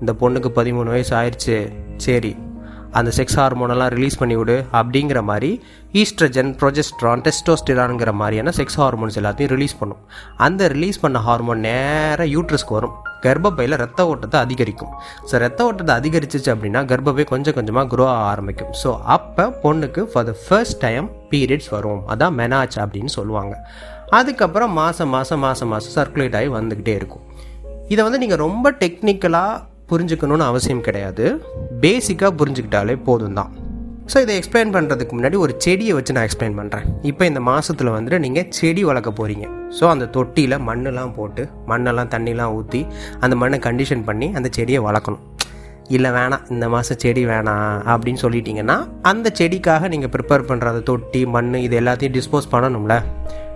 [0.00, 1.56] இந்த பொண்ணுக்கு பதிமூணு வயசு ஆயிடுச்சு
[2.06, 2.32] சரி
[2.98, 5.50] அந்த செக்ஸ் ஹார்மோனெல்லாம் ரிலீஸ் பண்ணி விடு அப்படிங்கிற மாதிரி
[6.02, 10.02] ஈஸ்ட்ரஜன் ப்ரொஜெஸ்ட்ரான் டெஸ்டோஸ்டிரான்ங்கிற மாதிரியான செக்ஸ் ஹார்மோன்ஸ் எல்லாத்தையும் ரிலீஸ் பண்ணும்.
[10.46, 12.94] அந்த ரிலீஸ் பண்ண ஹார்மோன் நேராக யூட்ரஸ்க்கு வரும்.
[13.26, 14.92] கர்ப்பப்பையில் ரத்த ஓட்டத்தை அதிகரிக்கும்.
[15.30, 18.72] ஸோ ரத்த ஓட்டத்தை அதிகரிச்சிச்சு அப்படின்னா கர்ப்பப்பை கொஞ்சம் கொஞ்சமாக குரோ ஆக ஆரம்பிக்கும்.
[18.82, 22.02] ஸோ அப்போ பொண்ணுக்கு for the first time periods வரும்.
[22.14, 23.54] அதான் மெனாச் அப்படின்னு சொல்லுவாங்க.
[24.20, 27.24] அதுக்கப்புறம் மாதம் மாதம் மாதம் மாதம் சர்க்குலேட் ஆகி வந்துக்கிட்டே இருக்கும்.
[27.92, 31.24] இதை வந்து நீங்கள் ரொம்ப டெக்னிக்கலாக புரிஞ்சுக்கணும்னு அவசியம் கிடையாது.
[31.84, 33.50] பேசிக்காக புரிஞ்சுக்கிட்டாலே போதும் தான்
[34.12, 38.18] ஸோ இதை எக்ஸ்பிளைன் பண்ணுறதுக்கு முன்னாடி ஒரு செடியை வச்சு நான் எக்ஸ்பிளைன் பண்ணுறேன் இப்போ இந்த மாதத்தில் வந்துட்டு
[38.18, 39.46] நீங்கள் செடி வளர்க்க போகிறீங்க
[39.78, 42.80] ஸோ அந்த தொட்டியில் மண்ணெல்லாம் போட்டு மண்ணெல்லாம் தண்ணிலாம் ஊற்றி
[43.20, 45.22] அந்த மண்ணை கண்டிஷன் பண்ணி அந்த செடியை வளர்க்கணும்.
[45.88, 51.26] இல்லை வேணாம் இந்த மாதம் செடி வேணாம் அப்படின்னு சொல்லிட்டீங்கன்னா அந்த செடிக்காக நீங்கள் ப்ரிப்பேர் பண்ணுற அந்த தொட்டி
[51.26, 52.94] மண் இது எல்லாத்தையும் டிஸ்போஸ் பண்ணணும்ல.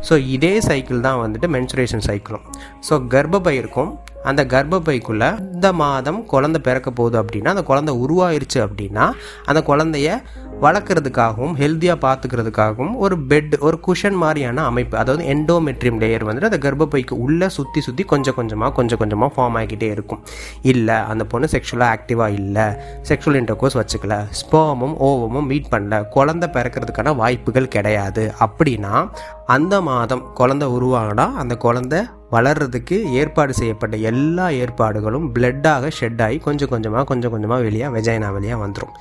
[0.09, 2.45] ஸோ இதே சைக்கிள் தான் வந்துட்டு மென்சுரேஷன் சைக்கிளும்
[2.89, 3.91] ஸோ கர்ப்பப்பை இருக்கும்
[4.25, 9.13] அந்த கர்ப்பப்பைக்குள்ளே இந்த மாதம் குழந்தை பிறக்க போகுது அப்படின்னா அந்த குழந்தை உருவாயிருச்சு அப்படின்னா
[9.47, 10.23] அந்த குழந்தைய
[10.61, 17.13] வளர்க்குறதுக்காகவும் ஹெல்த்தியாக பார்த்துக்கிறதுக்காகவும் ஒரு பெட் ஒரு குஷன் மாதிரியான அமைப்பு அதாவது எண்டோமெட்ரியம் லேயர் வந்துட்டு அந்த கர்ப்பப்பைக்கு
[17.13, 20.23] உள்ளே சுற்றி சுற்றி கொஞ்சம் கொஞ்சமாக கொஞ்சம் கொஞ்சமாக ஃபார்ம் ஆகிக்கிட்டே இருக்கும்.
[20.63, 22.67] இல்லை அந்த பொண்ணு செக்ஷுவலாக ஆக்டிவாக இல்லை
[23.11, 28.33] செக்ஷுவல் இன்டர்கோர்ஸ் வச்சுக்கல ஸ்போமும் ஓவமும் மீட் பண்ணல குழந்தை பிறக்கிறதுக்கான வாய்ப்புகள் கிடையாது.
[28.47, 29.09] அப்படின்னா
[29.47, 32.01] அந்த மாதம் குழந்தை உருவாகினா அந்த குழந்தை
[32.35, 38.59] வளர்றதுக்கு ஏற்பாடு செய்யப்பட்ட எல்லா ஏற்பாடுகளும் பிளட்டாக ஷெட் ஆகி கொஞ்சம் கொஞ்சமாக கொஞ்சம் கொஞ்சமாக வெளியாக வெஜைனா வெளியாக
[38.65, 38.95] வந்துடும்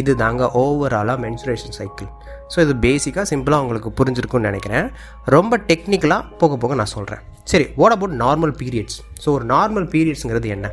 [0.00, 2.10] இது தாங்க ஓவராலாக மென்சுரேஷன் சைக்கிள்
[2.52, 4.86] ஸோ இது பேசிக்காக சிம்பிளாக உங்களுக்கு புரிஞ்சிருக்கும்னு நினைக்கிறேன்.
[5.34, 10.48] ரொம்ப டெக்னிக்கலாக போக போக நான் சொல்கிறேன் சரி what about normal periods so ஒரு நார்மல் பீரியட்ஸுங்கிறது
[10.56, 10.68] என்ன?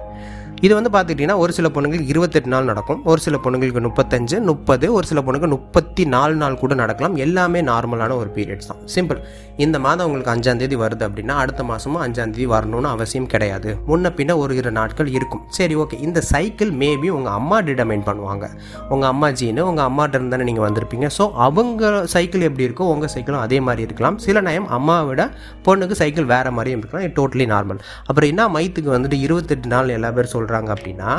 [0.65, 2.99] இது வந்து பார்த்துக்கிட்டிங்கன்னா ஒரு சில பொண்ணுங்களுக்கு இருபத்தெட்டு நாள் நடக்கும்.
[3.11, 7.15] ஒரு சில பொண்ணுங்களுக்கு முப்பத்தஞ்சு முப்பது ஒரு சில பொண்ணுக்கு முப்பத்தி நாலு நாள் கூட நடக்கலாம்.
[7.25, 8.79] எல்லாமே நார்மலான ஒரு பீரியட்ஸ் தான்.
[8.95, 9.19] சிம்பிள்
[9.63, 13.69] இந்த மாதம் உங்களுக்கு அஞ்சாம் தேதி வருது அப்படின்னா அடுத்த மாதமும் அஞ்சாம் தேதி வரணும்னு அவசியம் கிடையாது.
[13.89, 15.43] முன்ன பின்ன ஒரு இரு நாட்கள் இருக்கும்.
[15.57, 18.45] சரி ஓகே இந்த சைக்கிள் மேபி உங்கள் அம்மா டிடர்மைன் பண்ணுவாங்க.
[18.93, 21.09] உங்கள் அம்மா ஜீனு உங்கள் அம்மாட்ட இருந்து தானே நீங்கள் வந்திருப்பீங்க.
[21.17, 24.17] ஸோ அவங்க சைக்கிள் எப்படி இருக்கோ உங்கள் சைக்கிளும் அதே மாதிரி இருக்கலாம்.
[24.25, 25.29] சில நேரம் அம்மாவை விட
[25.67, 27.07] பொண்ணுக்கு சைக்கிள் வேறு மாதிரியும் இருக்கலாம்.
[27.19, 31.09] டோட்டலி நார்மல் அப்புறம் என்ன மைத்துக்கு வந்துட்டு இருபத்தெட்டு நாள் எல்லா பேரும் சொல்கிறாங்க அப்படின்னா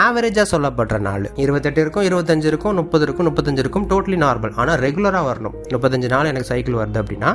[0.00, 1.26] ஆவரேஜாக சொல்லப்படுற நாள்.
[1.44, 5.56] இருபத்தெட்டு இருக்கும் இருபத்தஞ்சு இருக்கும் முப்பது இருக்கும் முப்பத்தஞ்சு இருக்கும் டோட்டலி நார்மல் ஆனால் ரெகுலராக வரணும்.
[5.76, 7.32] முப்பத்தஞ்சு நாள் எனக்கு சைக்கிள் வருது அப்படின்னா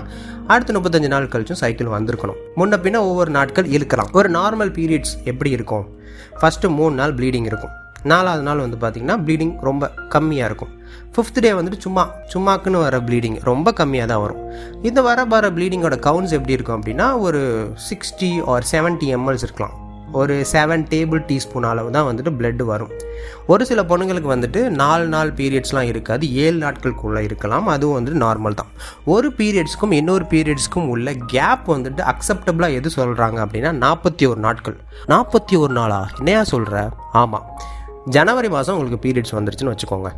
[0.54, 2.40] அடுத்த முப்பத்தஞ்சு நாள் கழிச்சும் சைக்கிள் வந்திருக்கணும்.
[2.56, 4.12] முன்ன பின்ன ஒவ்வொரு நாட்கள் இழுக்கலாம்.
[4.12, 5.88] ஒரு நார்மல் பீரியட்ஸ் எப்படி இருக்கும்?
[6.42, 7.70] ஃபஸ்ட்டு மூணு நாள் ப்ளீடிங் இருக்கும்.
[8.04, 10.70] நாலாவது நாள் வந்து பார்த்திங்கன்னா ப்ளீடிங் ரொம்ப கம்மியாக இருக்கும்.
[11.16, 14.52] ஃபிஃப்த் டே வந்துட்டு சும்மா சும்மாக்குன்னு வர ப்ளீடிங் ரொம்ப கம்மியாக தான் வரும்.
[14.82, 19.88] இந்த வர வர ப்ளீடிங்கோட கவுண்ட்ஸ் எப்படி இருக்கும் அப்படின்னா ஒரு சிக்ஸ்டி ஆர் செவன்ட்டி எம்எல்ஸ் இருக்கலாம்.
[20.12, 22.90] ஒரு செவன் டேபிள் டீஸ்பூன் அளவு தான் வந்துட்டு பிளட் வரும்.
[23.48, 26.36] ஒரு சில பொண்ணுங்களுக்கு வந்துட்டு நாலு நாள் பீரியட்ஸ்லாம் இருக்காது.
[26.36, 27.68] ஏழு நாட்களுக்குள்ளே இருக்கலாம்.
[27.68, 28.68] அதுவும் வந்துட்டு நார்மல் தான்.
[29.06, 34.78] ஒரு பீரியட்ஸ்க்கும் இன்னொரு பீரியட்ஸ்க்கும் உள்ள கேப் வந்துட்டு அக்செப்டபுளாக எது சொல்கிறாங்க அப்படின்னா நாற்பத்தி ஒரு நாட்கள்.
[35.08, 36.10] நாற்பத்தி ஒரு நாளா?
[36.18, 37.46] என்னையா சொல்கிற ஆமாம்
[38.06, 40.12] ஜனவரி மாதம் உங்களுக்கு பீரியட்ஸ் வந்துருச்சுன்னு வச்சுக்கோங்க.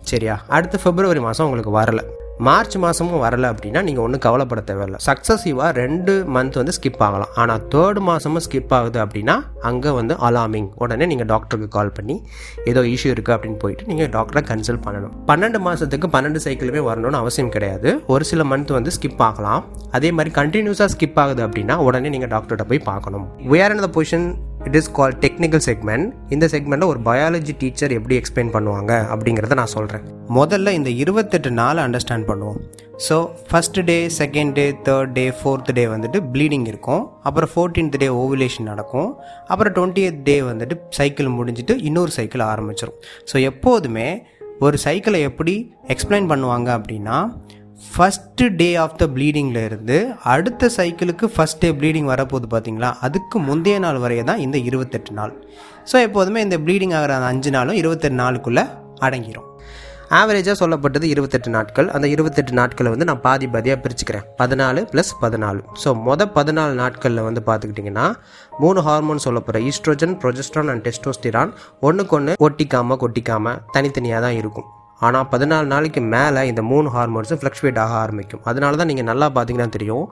[0.00, 0.42] சரியா?
[0.48, 2.00] அடுத்து பிப்ரவரி மாதம் உங்களுக்கு வரல.
[2.38, 4.98] மார்ச் மாதமும் வரல அப்படின்னா நீங்கள் ஒன்றும் கவலைப்பட தேவையில்லை.
[5.06, 7.28] சக்ஸஸிவாக ரெண்டு மந்த் வந்து ஸ்கிப் ஆகலாம்.
[7.34, 12.22] ஆனால் தேர்ட் மாதமும் ஸ்கிப் ஆகுது அப்படின்னா அங்கே வந்து அலாமிங் உடனே நீங்கள் டாக்டருக்கு கால் பண்ணி
[12.64, 15.14] ஏதோ இஷ்யூ இருக்குது அப்படின்னு போயிட்டு நீங்கள் டாக்டரை கன்சல்ட் பண்ணணும்.
[15.26, 18.02] பன்னெண்டு மாதத்துக்கு பன்னெண்டு சைக்கிளுமே வரணும்னு அவசியம் கிடையாது.
[18.06, 19.64] ஒரு சில மந்த் வந்து ஸ்கிப் ஆகலாம்.
[19.90, 23.26] அதே மாதிரி கண்டினியூஸாக ஸ்கிப் ஆகுது அப்படின்னா உடனே நீங்கள் டாக்டர்கிட்ட போய் பார்க்கணும்.
[23.54, 24.28] வேர் என்ன position
[24.68, 29.74] it is call technical segment இந்த செக்மெண்ட்டில் ஒரு பயாலஜி டீச்சர் எப்படி எக்ஸ்பிளைன் பண்ணுவாங்க அப்படிங்கிறத நான்
[29.74, 30.04] சொல்கிறேன்
[30.38, 32.60] முதல்ல இந்த இருபத்தெட்டு நாள் அண்டர்ஸ்டாண்ட் பண்ணுவோம்.
[33.06, 33.16] So
[33.48, 37.02] first day second day third day fourth day வந்துட்டு ப்ளீடிங் இருக்கும்.
[37.28, 39.10] அப்புறம் ஃபோர்டீன்த் டே ஓவிலேஷன் நடக்கும்.
[39.52, 42.98] அப்புறம் டுவெண்ட்டி டே வந்துட்டு சைக்கிள் முடிஞ்சிட்டு இன்னொரு சைக்கிள் ஆரம்பிச்சிடும்
[43.32, 44.08] ஸோ எப்போதுமே
[44.66, 45.54] ஒரு சைக்கிளை எப்படி
[45.94, 47.16] எக்ஸ்பிளைன் பண்ணுவாங்க அப்படின்னா
[47.84, 49.96] ஃபஸ்ட்டு டே ஆஃப் த ப்ளீடிங்கில் இருந்து
[50.34, 55.32] அடுத்த சைக்கிளுக்கு ஃபஸ்ட் டே ப்ளீடிங் வரப்போகுது பார்த்தீங்களா அதுக்கு முந்தைய நாள் வரைய தான் இந்த இருபத்தெட்டு நாள்.
[55.90, 58.64] ஸோ எப்போதுமே இந்த ப்ளீடிங் ஆகிற அந்த அஞ்சு நாளும் இருபத்தெட்டு நாளுக்குள்ளே
[59.08, 59.48] அடங்கிடும்
[60.18, 61.88] ஆவரேஜாக சொல்லப்பட்டது இருபத்தெட்டு நாட்கள்.
[61.96, 64.26] அந்த இருபத்தெட்டு நாட்களை வந்து நான் பாதி பாதியாக பிரிச்சுக்கிறேன்.
[64.40, 65.60] பதினாலு ப்ளஸ் பதினாலு.
[65.82, 68.06] ஸோ மொதல் பதினாலு நாட்களில் வந்து பார்த்துக்கிட்டிங்கன்னா
[68.62, 71.52] மூணு ஹார்மோன் சொல்லப்படுற ஈஸ்ட்ரோஜன் ப்ரொஜெஸ்ட்ரான் அண்ட் டெஸ்டோஸ்டிரான்
[71.88, 74.68] ஒன்றுக்கு ஒன்று ஒட்டிக்காமல் கொட்டிக்காமல் தனித்தனியாக தான் இருக்கும்.
[75.00, 78.42] ஆனால் பதினாலு நாளைக்கு மேலே இந்த மூணு ஹார்மோன்ஸும் ஃப்ளக்ஷுவேட் ஆக ஆரம்பிக்கும்.
[78.50, 80.04] அதனால தான் நீங்கள் நல்லா பார்த்தீங்கன்னா தெரியும்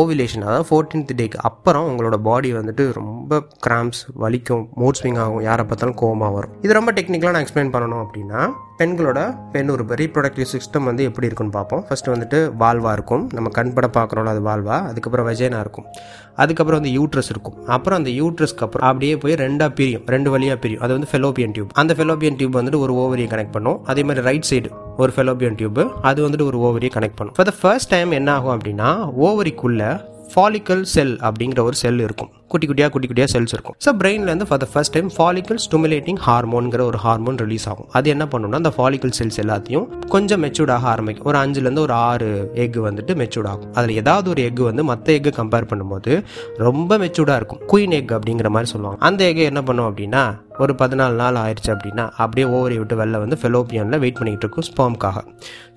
[0.00, 5.64] ஓவிலேஷன் அதாவது ஃபோர்டீன்த் டேக்கு அப்புறம் உங்களோட பாடி வந்துட்டு ரொம்ப கிராம்ஸ் வலிக்கும் மூட் ஸ்விங் ஆகும் யாரை
[5.66, 6.54] பார்த்தாலும் கோவமாக வரும்.
[6.66, 8.42] இது ரொம்ப டெக்னிக்கலாக நான் எக்ஸ்பிளைன் பண்ணணும் அப்படின்னா
[8.78, 9.20] பெண்களோட
[9.52, 11.84] பெண் உறுப்பு ரீப்ரொடக்டிவ் சிஸ்டம் வந்து எப்படி இருக்குன்னு பார்ப்போம்.
[11.88, 13.30] ஃபர்ஸ்ட் வந்துட்டு வால்வா இருக்கும்.
[13.34, 15.86] நம்ம கண்பட பார்க்குறோம்ல அது வால்வா அதுக்கப்புறம் வெஜேனா இருக்கும்.
[16.34, 17.56] அதுக்கப்புறம் வந்து யூட்ரஸ் இருக்கும்.
[17.66, 20.02] அப்புறம் அந்த யூட்ரஸ்க்கு அப்புறம் அப்படியே போய் ரெண்டாக பிரியும்.
[20.06, 20.82] ரெண்டு வழியாக பிரியும்.
[20.82, 23.84] அது வந்து ஃபெலோபியன் டியூப் அந்த ஃபெலோபியன் டியூப் வந்துட்டு ஒரு ஓவரியை கனெக்ட் பண்ணும்.
[23.84, 27.34] அதே மாதிரி ரைட் சைடு ஒரு ஃபெலோபியன் டியூப் அது வந்துட்டு ஒரு ஓவரியை கனெக்ட் பண்ணும்.
[27.34, 28.90] ஃபார் த ஃபர்ஸ்ட் டைம் என்ன ஆகும் அப்படின்னா
[29.26, 32.30] ஓவரிக்குள்ள ஃபாலிக்கல் செல் அப்படிங்கிற ஒரு செல் இருக்கும்.
[32.52, 33.76] குட்டி குட்டியாக குட்டி குட்டியாக செல்ஸ் இருக்கும்.
[33.84, 37.88] So பிரெயின்லேருந்து for the first time follicle stimulating ஹார்மோன்கிற ஒரு ஹார்மோன் ரிலீஸ் ஆகும்.
[37.98, 41.26] அது என்ன பண்ணணும்னா அந்த ஃபாலிக்கல் செல்ஸ் எல்லாத்தையும் கொஞ்சம் மெச்சூர்ட் ஆக ஆரம்பிக்கும்.
[41.30, 42.28] ஒரு அஞ்சுலேருந்து ஒரு ஆறு
[42.64, 43.70] எக் வந்துட்டு மெச்சூர்ட் ஆகும்.
[43.74, 46.12] அதில் ஏதாவது ஒரு எக் வந்து மற்ற எக்கு கம்பேர் பண்ணும்போது
[46.66, 47.62] ரொம்ப மெச்சூர்டாக இருக்கும்.
[47.72, 49.00] குயின் எக் அப்படிங்கிற மாதிரி சொல்லுவாங்க.
[49.10, 50.24] அந்த எக் என்ன பண்ணும் அப்படின்னா
[50.62, 55.18] ஒரு பதினாலு நாள் ஆயிடுச்சு அப்படின்னா அப்படியே ஓவரி விட்டு வெளில வந்து ஃபெலோப்பியனில் வெயிட் பண்ணிக்கிட்டு இருக்கும் ஸ்பேம்காக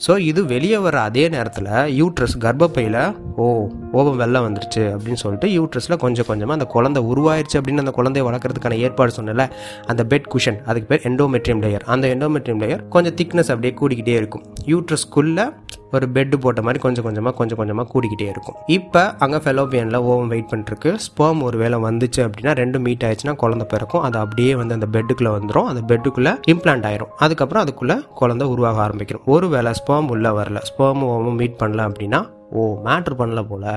[0.05, 2.99] ஸோ இது வெளியே வர அதே நேரத்தில் யூட்ரஸ் கர்ப்பப்பையில்
[3.43, 3.47] ஓ
[3.99, 8.79] ஓவம் வெளில வந்துருச்சு அப்படின்னு சொல்லிட்டு யூட்ரஸில் கொஞ்சம் கொஞ்சமாக அந்த குழந்தை உருவாயிருச்சு அப்படின்னு அந்த குழந்தைய வளர்க்குறதுக்கான
[8.87, 9.45] ஏற்பாடு சொன்னல
[9.93, 14.45] அந்த பெட் குஷன் அதுக்கு பேர் எண்டோமெட்ரியம் லேயர் அந்த எண்டோமெட்ரியம் லேயர் கொஞ்சம் திக்னஸ் அப்படியே கூடிக்கிட்டே இருக்கும்.
[14.73, 15.45] யூட்ரஸ்க்குள்ளே
[15.95, 18.57] ஒரு பெட்டு போட்ட மாதிரி கொஞ்சம் கொஞ்சமாக கொஞ்சம் கொஞ்சமாக கூடிக்கிட்டே இருக்கும்.
[18.75, 23.65] இப்போ அங்கே ஃபெலோபியனில் ஓவம் வெயிட் பண்ணிருக்கு ஸ்பேம் ஒரு வேளை வந்துச்சு அப்படின்னா ரெண்டு மீட் ஆயிடுச்சுன்னா குழந்தை
[23.73, 24.03] பிறக்கும்.
[24.07, 27.13] அது அப்படியே வந்து அந்த பெட்டுக்குள்ளே வந்துடும் அந்த பெட்டுக்குள்ளே இம்ப்ளான்ட் ஆயிரும்.
[27.25, 32.21] அதுக்கப்புறம் அதுக்குள்ளே குழந்தை உருவாக ஆரம்பிக்கணும் ஒரு வேளை ஸ்பேம் உள்ளே வரல ஸ்பேம் ஓமும் மீட் பண்ணல அப்படின்னா
[32.59, 33.67] ஓ மேட்ரு பண்ணல போல்.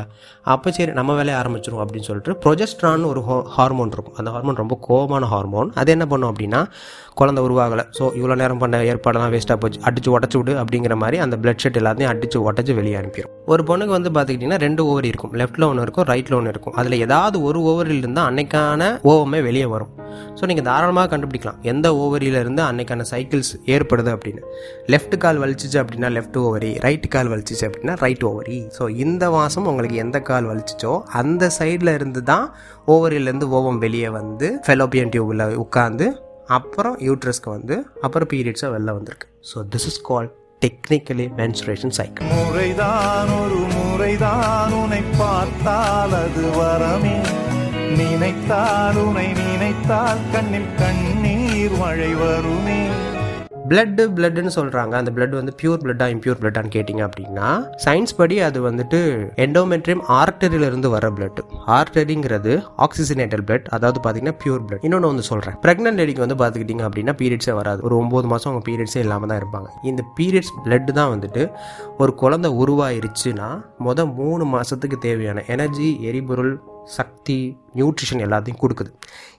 [0.52, 4.16] அப்போ சரி நம்ம வேலையை ஆரம்பிச்சிரும் அப்படின்னு சொல்லிட்டு ப்ரொஜெஸ்ட்ரான் ஒரு ஹோ ஹார்மோன் இருக்கும்.
[4.20, 6.60] அந்த ஹார்மோன் ரொம்ப கோபமான ஹார்மோன் அது என்ன பண்ணும் அப்படின்னா
[7.20, 7.84] குழந்தை உருவாகலை.
[7.98, 9.80] ஸோ இவ்வளோ நேரம் பண்ண ஏற்பாடெல்லாம் வேஸ்ட்டாக போச்சு.
[9.90, 13.96] அடிச்சு உடச்சி விடு அப்படிங்கிற மாதிரி அந்த பிளட் ஷெட் எல்லாத்தையும் அடிச்சு உடச்சி வெளியே அனுப்பிடும் ஒரு பொண்ணுக்கு
[13.98, 15.34] வந்து பார்த்துக்கிட்டிங்கன்னா ரெண்டு ஓவரி இருக்கும்.
[15.42, 16.76] லெஃப்ட்டில் ஒன்று இருக்கும் ரைட்டில் ஒன்று இருக்கும்.
[16.82, 19.92] அதில் ஏதாவது ஒரு ஓவரில் இருந்தால் அன்னைக்கான ஓவமே வெளியே வரும்.
[20.38, 21.58] ஸோ நீங்கள் தாராளமாக கண்டுபிடிக்கலாம்.
[21.72, 24.42] எந்த ஓவரியிலேருந்து அன்னைக்கான சைக்கிள்ஸ் ஏற்படுது அப்படின்னு.
[24.94, 29.66] லெஃப்ட் கால் வலிச்சிச்சு அப்படின்னா லெஃப்ட் ஓவரி ரைட் கால் வலிச்சிச்சு அப்படின்னா ரைட் ஓவரி ஸோ இந்த மாதம்
[29.72, 32.46] உங்களுக்கு எந்த கால் வலிச்சிச்சோ அந்த சைடில் இருந்து தான்
[32.94, 36.08] ஓவரியிலேருந்து ஓவம் வெளியே வந்து ஃபெலோபியன் டியூபில் உட்காந்து
[36.58, 39.28] அப்புறம் யூட்ரஸ்க்கு வந்து அப்புறம் பீரியட்ஸாக வெளில வந்திருக்கு.
[39.50, 40.28] So this is call
[40.64, 47.16] technically menstruation cycle முறைதான் ஒரு முறைதான் உன்னை பார்த்தால் அது வரமே.
[47.96, 52.80] நினைத்தால் உனை நினைத்தால் கண்ணில் கண்ணீர் மழை வருமே.
[53.68, 57.46] பிளட்டு பிளட்னு சொல்கிறாங்க அந்த பிளட் வந்து பியூர் பிளட்டா இம்பியூர் பிளட்டான்னு கேட்டிங்க அப்படின்னா
[57.84, 58.98] சயின்ஸ் படி அது வந்துட்டு
[59.36, 61.40] எண்டோமெட்ரியம் ஆர்டரியிலிருந்து வர பிளட்
[61.76, 67.14] ஆர்டரிங்கிறது ஆக்சிஜனேட்டட் பிளட் அதாவது பார்த்தீங்கன்னா பியூர் பிளட் இன்னொன்று வந்து சொல்கிறேன் ப்ரெக்னென்ட் லேடிக்கு வந்து பார்த்துக்கிட்டிங்க அப்படின்னா
[67.22, 67.82] பீரியட்ஸே வராது.
[67.82, 69.70] ஒரு ஒம்பது மாதம் அவங்க பீரியட்ஸே இல்லாமல் தான் இருப்பாங்க.
[69.82, 71.50] இந்த பீரியட்ஸ் பிளட் தான் வந்துட்டு
[71.98, 76.54] ஒரு குழந்தை உருவாயிருச்சுன்னா மொதல் மூணு மாதத்துக்கு தேவையான எனர்ஜி எரிபொருள்
[76.96, 77.36] சக்தி
[77.78, 78.90] நியூட்ரிஷன் எல்லாத்தையும் கொடுக்குது.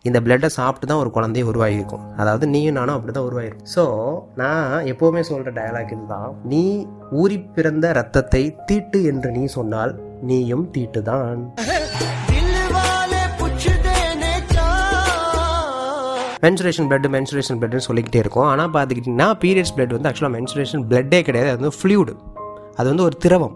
[0.08, 3.84] இந்த பிளட்டை சாப்பிட்டு தான் ஒரு குழந்தைய உருவாகிருக்கும் அதாவது நீயும் நானும் அப்படி தான் உருவாயிருக்கும் ஸோ
[4.42, 6.30] நான் எப்போவுமே சொல்கிற டயலாக் இதுதான்.
[6.54, 6.64] நீ
[7.22, 9.94] ஊறி பிறந்த ரத்தத்தை தீட்டு என்று நீ சொன்னால்
[10.32, 11.42] நீயும் தீட்டு தான்
[16.46, 18.48] மென்சுரேஷன் பிளட் மென்சுரேஷன் பிளட்னு சொல்லிக்கிட்டே இருக்கும்.
[18.50, 21.50] ஆனால் பார்த்துக்கிட்டிங்கன்னா பீரியட்ஸ் பிளட் வந்து ஆக்சுவலாக மென்சுரேஷன் பிளட்டே கிடையாது.
[21.52, 22.14] அது வந்து ஃப்ளூடு
[22.80, 23.56] அது வந்து ஒரு திரவம்.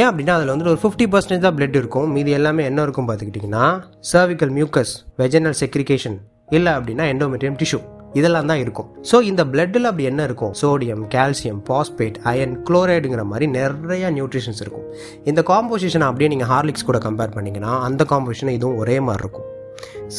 [0.00, 2.10] ஏன் அப்படின்னா அதில் வந்து ஒரு ஃபிஃப்டி பர்சன்டேஜ் தான் பிளட் இருக்கும்.
[2.16, 3.64] மீதி எல்லாமே என்ன இருக்கும் பார்த்துக்கிட்டிங்கன்னா
[4.12, 6.18] சர்விக்கல் மியூக்கஸ் வெஜனல் செக்ரிகேஷன்
[6.58, 7.80] இல்லை அப்படின்னா எண்டோமெட்ரியம் டிஷ்யூ
[8.18, 8.88] இதெல்லாம் தான் இருக்கும்.
[9.10, 10.50] ஸோ இந்த பிளட்டில் அப்படி என்ன இருக்கும்?
[10.60, 14.84] சோடியம் கால்சியம் பாஸ்பேட் அயன் குளோரைடுங்கிற மாதிரி நிறைய நியூட்ரிஷன்ஸ் இருக்கும்.
[15.30, 19.46] இந்த காம்போசிஷனை அப்படியே நீங்கள் ஹார்லிக்ஸ் கூட கம்பேர் பண்ணிங்கன்னா அந்த காம்போசிஷன் இதுவும் ஒரே மாதிரி இருக்கும்.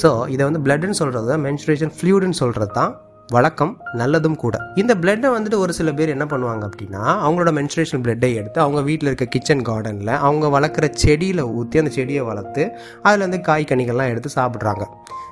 [0.01, 2.93] ஸோ இதை வந்து பிளட்னு சொல்கிறது தான் மென்சுரேஷன் ஃப்ளூடுன்னு சொல்கிறது தான்
[3.29, 4.55] வழக்கம் நல்லதும் கூட.
[4.81, 9.09] இந்த பிளட்டை வந்துட்டு ஒரு சில பேர் என்ன பண்ணுவாங்க அப்படின்னா அவங்களோட மென்ஸ்ட்ரேஷன் பிளட்டை எடுத்து அவங்க வீட்டில்
[9.09, 12.63] இருக்க கிச்சன் கார்டனில் அவங்க வளர்க்குற செடியில் ஊற்றி அந்த செடியை வளர்த்து
[13.03, 14.85] அதுலேருந்து காய் கனிகள்லாம் எடுத்து சாப்பிட்றாங்க.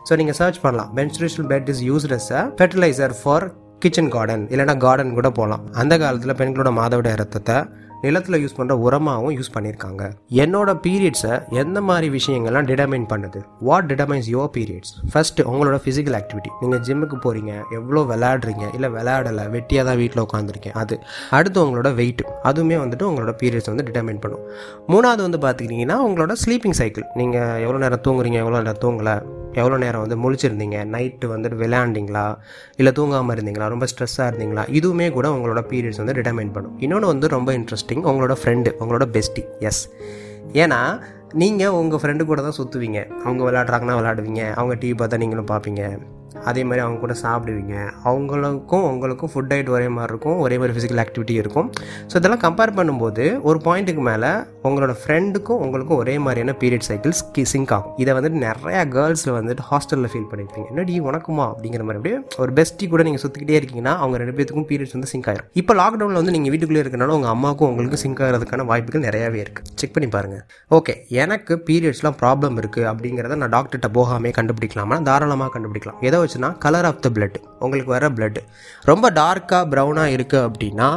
[0.09, 0.91] ஸோ நீங்கள் சர்ச் பண்ணலாம்.
[0.99, 3.47] Menstruation blood is used as a fertilizer for
[3.85, 7.57] kitchen garden இல்லைனா கார்டன் கூட போகலாம் அந்த காலத்தில் பெண்களோட மாதவிட ரத்தத்தை
[8.05, 10.03] நிலத்தில் யூஸ் பண்ணுற உரமாகவும் யூஸ் பண்ணியிருக்காங்க
[10.43, 13.39] என்னோட பீரியட்ஸை எந்த மாதிரி விஷயங்கள்லாம் டிடர்மைன் பண்ணுது?
[13.67, 19.45] What determines your periods first உங்களோட ஃபிசிக்கல் ஆக்டிவிட்டி நீங்கள் ஜிம்முக்கு போகிறீங்க எவ்வளோ விளையாடுறீங்க இல்லை விளையாடலை
[19.55, 20.97] வெட்டியாக தான் வீட்டில் உட்காந்துருக்கேன் அது.
[21.39, 24.45] அடுத்து உங்களோட வெயிட் அதுவுமே வந்துட்டு உங்களோட பீரியட்ஸ் வந்து டிடர்மைன் பண்ணும்.
[24.93, 29.15] மூணாவது வந்து பார்த்துக்கிட்டிங்கன்னா உங்களோட ஸ்லீப்பிங் சைக்கிள் நீங்கள் எவ்வளோ நேரம் தூங்குறீங்க எவ்வளோ நேரம் தூங்கலை
[29.61, 32.25] எவ்வளோ நேரம் வந்து முழிச்சிருந்தீங்க நைட்டு வந்துட்டு விளையாண்டிங்களா
[32.79, 36.75] இல்லை தூங்காமல் இருந்தீங்களா ரொம்ப ஸ்ட்ரெஸ்ஸாக இருந்தீங்களா இதுவுமே கூட உங்களோட பீரியட்ஸ் வந்து டிடர்மைன் பண்ணும்.
[36.85, 37.49] இன்னொன்று வந்து ரொம்ப
[37.91, 39.81] இன்ட்ரெஸ்டிங் உங்களோட ஃப்ரெண்டு உங்களோட பெஸ்ட்டி எஸ்
[40.53, 40.79] ஏன்னா
[41.33, 45.83] நீங்கள் உங்கள் ஃப்ரெண்டு கூட தான் சுற்றுவீங்க அவங்க விளாட்றாங்கன்னா விளாடுவீங்க அவங்க டிவி பார்த்தா நீங்களும் பார்ப்பீங்க
[46.49, 47.75] அதே மாதிரி அவங்க கூட சாப்பிடுவீங்க.
[48.09, 50.37] அவங்களுக்கும் உங்களுக்கும் ஃபுட் டயட் ஒரே மாதிரி இருக்கும்.
[50.45, 51.67] ஒரே மாதிரி ஃபிசிக்கல் ஆக்டிவிட்டி இருக்கும்.
[52.11, 54.31] ஸோ இதெல்லாம் கம்பேர் பண்ணும்போது ஒரு பாயிண்ட்டுக்கு மேலே
[54.67, 57.23] உங்களோட ஃப்ரெண்டுக்கும் உங்களுக்கும் ஒரே மாதிரியான பீரியட் சைக்கிள்ஸ்
[57.53, 57.93] சிங்க் ஆகும்.
[58.03, 61.45] இதை வந்துட்டு நிறையா கேர்ள்ஸில் வந்துட்டு ஹாஸ்டலில் ஃபீல் பண்ணியிருப்பீங்க என்னடி உனக்குமா?
[61.53, 65.29] அப்படிங்கிற மாதிரி அப்படியே ஒரு பெஸ்ட்டி கூட நீங்கள் சுற்றிக்கிட்டே இருக்கீங்கன்னா அவங்க ரெண்டு பேத்துக்கும் பீரியட்ஸ் வந்து சிங்க்
[65.31, 65.47] ஆயிரும்.
[65.61, 69.95] இப்போ லாக்டவுனில் வந்து நீங்கள் வீட்டுக்குள்ளே இருக்கனால உங்கள் அம்மாவுக்கும் உங்களுக்கும் சிங்க் ஆகிறதுக்கான வாய்ப்புகள் நிறையாவே இருக்குது செக்
[69.95, 70.43] பண்ணி பாருங்கள்
[70.77, 74.95] ஓகே எனக்கு பீரியட்ஸ்லாம் ப்ராப்ளம் இருக்குது அப்படிங்கிறத நான் டாக்டர்கிட்ட போகாமே கண்டுபிடிக்கலாமா?
[75.09, 75.99] தாராளமாக கண்டுபிடிக்கலாம்.
[76.07, 78.39] எதை வச்சுன்னா கலர் ஆஃப் த பிளட் உங்களுக்கு வர பிளட்
[78.89, 80.89] ரொம்ப டார்க்காக ப்ரௌனாக இருக்குது அப்படின்னா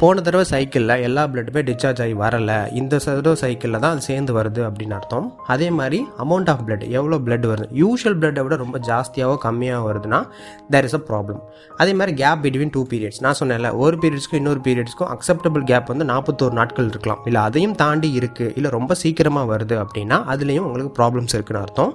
[0.00, 2.56] போன தடவை சைக்கிளில் எல்லா பிளட்டுமே டிஸ்சார்ஜ் ஆகி வரலை.
[2.80, 5.28] இந்த தடவை சைக்கிளில் தான் அது சேர்ந்து வருது அப்படின்னு அர்த்தம்.
[5.54, 7.68] அதே மாதிரி அமௌண்ட் ஆஃப் பிளட் எவ்வளோ பிளட் வருது?
[7.82, 10.20] யூஷுவல் பிளட்டை விட ரொம்ப ஜாஸ்தியாகவோ கம்மியாக வருதுன்னா
[10.74, 11.40] தேர் இஸ் அ ப்ராப்ளம்
[11.82, 16.06] அதே மாதிரி கேப் பிட்வீன் டூ பீரியட்ஸ் நான் சொன்னேன்ல ஒரு பீரியட்ஸ்க்கும் இன்னொரு பீரியட்ஸ்க்கும் அக்செப்டபிள் கேப் வந்து
[16.12, 17.22] நாற்பத்தோரு நாட்கள் இருக்கலாம்.
[17.28, 21.92] இல்லை அதையும் தாண்டி இருக்குது இல்லை ரொம்ப சீக்கிரமாக வருது அப்படின்னா அதுலேயும் உங்களுக்கு ப்ராப்ளம்ஸ் இருக்குன்னு அர்த்தம்.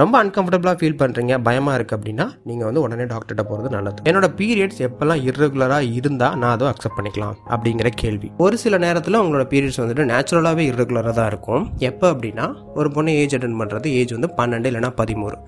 [0.00, 3.98] ரொம்ப அன்கம்ஃபர்டபுளாக ஃபீல் பண்ணுறீங்க பயமாக இருக்குது அப்படின்னா நீங்கள் வந்து உடனே டாக்டர்கிட்ட போகிறது நல்லது.
[4.08, 8.28] என்னோட பீரியட்ஸ் எப்போல்லாம் இர்ரெகுலராக இருந்தால் நான் அதை அக்செப்ட் பண்ணிக்கலாம் அப்படிங்கிற கேள்வி.
[8.44, 11.64] ஒரு சில நேரத்தில் உங்களோட பீரியட்ஸ் வந்துட்டு நேச்சுரலாகவே இர்ரெகுலராக தான் இருக்கும்.
[11.90, 12.46] எப்போ அப்படின்னா
[12.80, 15.38] ஒரு பொண்ணு ஏஜ் அட்டன் பண்ணுறது ஏஜ் வந்து பன்னெண்டு இல்லைனா பதிமூணு.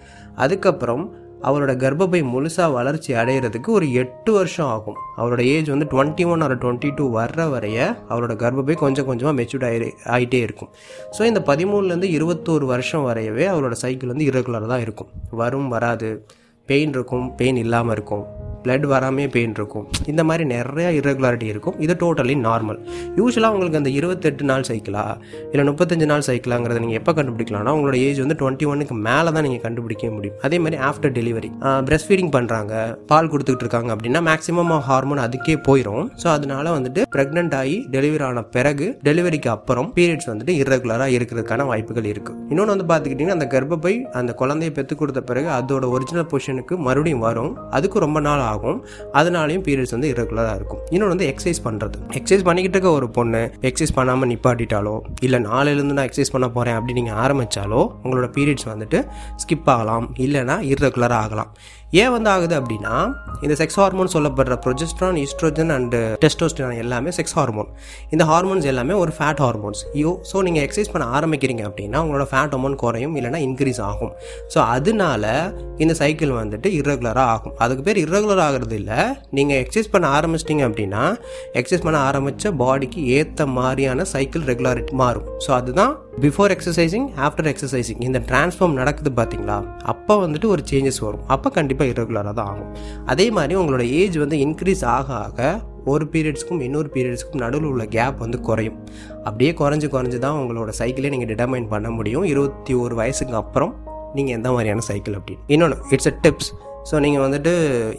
[0.44, 1.04] அதுக்கப்புறம்
[1.48, 4.98] அவரோட கர்ப்பப்பை முழுசாக வளர்ச்சி அடையிறதுக்கு ஒரு எட்டு வருஷம் ஆகும்.
[5.16, 7.78] அவரோட ஏஜ் வந்து twenty one or twenty two வர்ற வரைய
[8.08, 10.70] அவரோட கர்ப்பப்பை கொஞ்சம் கொஞ்சமாக மெச்சூர்ட் ஆகி ஆகிட்டே இருக்கும்.
[11.18, 15.08] ஸோ இந்த பதிமூணுலேருந்து இருபத்தோரு வருஷம் வரையவே அவரோட சைக்கிள் வந்து இரகுலராக தான் இருக்கும்.
[15.30, 16.26] வரும் வராது.
[16.68, 18.43] பெயின் இருக்கும் பெயின் இல்லாமல் இருக்கும்.
[18.64, 19.86] பிளட் வராமே பெயின் இருக்கும்.
[20.12, 21.76] இந்த மாதிரி நிறையா irregularity இருக்கும்.
[21.84, 22.78] இது டோட்டலி நார்மல்
[23.20, 25.04] யூஸ்வலாக உங்களுக்கு அந்த இருபத்தெட்டு நாள் சைக்கிளா
[25.52, 29.64] இல்லை முப்பத்தஞ்சு நாள் சைக்கிளாங்கிறத நீங்கள் எப்போ கண்டுபிடிக்கலாம்னா உங்களோட ஏஜ் வந்து டுவெண்ட்டி ஒனுக்கு மேலே தான் நீங்கள்
[29.66, 30.36] கண்டுபிடிக்க முடியும்.
[30.46, 31.50] அதே மாதிரி ஆஃப்டர் டெலிவரி
[31.88, 32.72] பிரஸ்ட் ஃபீடிங் பண்ணுறாங்க
[33.12, 38.42] பால் கொடுத்துக்கிட்டு இருக்காங்க அப்படின்னா மேக்ஸிமம் ஹார்மோன் அதுக்கே போயிடும் ஸோ அதனால வந்துட்டு ப்ரெக்னென்ட் ஆகி டெலிவரி ஆன
[38.56, 44.32] பிறகு டெலிவரிக்கு அப்புறம் பீரியட்ஸ் வந்துட்டு இரகுலராக இருக்கிறதுக்கான வாய்ப்புகள் இருக்குது இன்னொன்று வந்து பார்த்துக்கிட்டிங்கன்னா அந்த கர்ப்பப்பை அந்த
[44.40, 47.52] குழந்தையை பெற்றுக் கொடுத்த பிறகு அதோட ஒரிஜினல் பொசிஷனுக்கு மறுபடியும் வரும்.
[47.76, 48.78] அதுக்கு ரொம்ப நாள் ஆகும் ஆகும்.
[49.20, 50.82] அதனாலையும் பீரியட்ஸ் வந்து இரகுலராக இருக்கும்.
[50.90, 54.94] இன்னொன்று வந்து எக்ஸசைஸ் பண்ணுறது எக்ஸசைஸ் பண்ணிக்கிட்டு இருக்க ஒரு பொண்ணு எக்ஸசைஸ் பண்ணாமல் நிப்பாட்டிட்டாலோ
[55.26, 59.00] இல்லை நாளையிலேருந்து நான் எக்ஸசைஸ் பண்ண போகிறேன் அப்படி நீங்கள் ஆரம்பித்தாலோ உங்களோட பீரியட்ஸ் வந்துட்டு
[59.42, 60.08] ஸ்கிப் ஆகலாம்.
[60.26, 61.52] இல்லைனா இரகுலராக ஆகலாம்.
[61.90, 62.94] ஏன் வந்து ஆகுது அப்படின்னா
[63.42, 67.68] இந்த செக்ஸ் ஹார்மோன் சொல்லப்படுற ப்ரொஜெஸ்ட்ரான் ஈஸ்ட்ரோஜன் அண்டு டெஸ்டோஸ்டிரான் எல்லாமே செக்ஸ் ஹார்மோன்
[68.10, 72.54] இந்த ஹார்மோன்ஸ் எல்லாமே ஒரு ஃபேட் ஹார்மோன்ஸ் யோ ஸோ நீங்கள் எக்ஸசைஸ் பண்ண ஆரம்பிக்கிறீங்க அப்படின்னா உங்களோட ஃபேட்
[72.58, 74.12] அமௌண்ட் குறையும் இல்லைனா இன்க்ரீஸ் ஆகும்.
[74.54, 77.54] ஸோ அதனால இந்த சைக்கிள் வந்துட்டு இரகுலராக ஆகும்.
[77.58, 78.98] அதுக்கு பேர் irregular ஆகிறது இல்லை.
[79.30, 81.16] நீங்கள் எக்ஸசைஸ் பண்ண ஆரம்பிச்சிட்டிங்க அப்படின்னா
[81.60, 85.28] எக்ஸசைஸ் பண்ண ஆரம்பித்த பாடிக்கு ஏற்ற மாதிரியான சைக்கிள் ரெகுலாரிட்டி மாறும்.
[85.46, 89.56] ஸோ அதுதான் பிஃபோர் எக்ஸசைசிங் ஆஃப்டர் எக்ஸசைசிங் இந்த டிரான்ஸ்ஃபார்ம் நடக்குது பார்த்தீங்களா
[89.92, 91.24] அப்போ வந்துட்டு ஒரு சேஞ்சஸ் வரும்.
[91.26, 92.70] அப்போ கண்டிப்பாக இரகுலராக தான் ஆகும்.
[93.12, 98.20] அதே மாதிரி உங்களோட ஏஜ் வந்து இன்க்ரீஸ் ஆக ஆக ஒரு பீரியட்ஸ்க்கும் இன்னொரு பீரியட்ஸ்க்கும் நடுவில் உள்ள கேப்
[98.24, 98.76] வந்து குறையும்.
[99.24, 102.24] அப்படியே குறைஞ்சு குறைஞ்சு தான் உங்களோட சைக்கிளே நீங்கள் டிட்டர்மைன் பண்ண முடியும்.
[102.24, 103.74] இருபத்தி ஒரு வயசுக்கு அப்புறம்
[104.14, 105.44] நீங்கள் எந்த மாதிரியான சைக்கிள் அப்படின்னு.
[105.46, 106.50] இன்னொன்று இட்ஸ் அ டிப்ஸ்
[106.88, 107.52] ஸோ நீங்கள் வந்துட்டு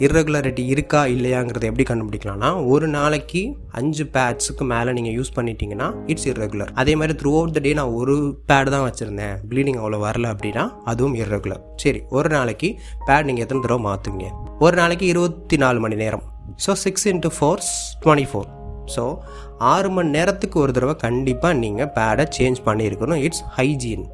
[0.06, 3.42] இர்ரெகுலாரிட்டி இருக்கா இல்லையாங்கிறத எப்படி கண்டுபிடிக்கலாம்னா ஒரு நாளைக்கு
[3.80, 7.96] அஞ்சு பேட்ஸுக்கு மேலே நீங்கள் யூஸ் பண்ணிட்டீங்கன்னா இட்ஸ் இர்ரெகுலர் அதே மாதிரி த்ரூ அவுட் த டே நான்
[8.02, 8.16] ஒரு
[8.50, 9.36] பேட் தான் வச்சுருந்தேன்.
[9.52, 12.70] ப்ளீடிங் அவ்வளோ வரல அப்படின்னா அதுவும் இர்ரெகுலர் சரி ஒரு நாளைக்கு
[13.08, 14.28] பேட் நீங்கள் எத்தனை தடவை மாற்றுங்க
[14.66, 16.26] ஒரு நாளைக்கு இருபத்தி நாலு மணி நேரம்.
[16.66, 17.64] So six into four
[18.04, 18.50] twenty four
[18.96, 19.04] so
[19.74, 23.22] ஆறு மணி நேரத்துக்கு ஒரு தடவை கண்டிப்பாக நீங்கள் பேடை சேஞ்ச் பண்ணியிருக்கணும்.
[23.28, 24.06] இட்ஸ் ஹைஜீன்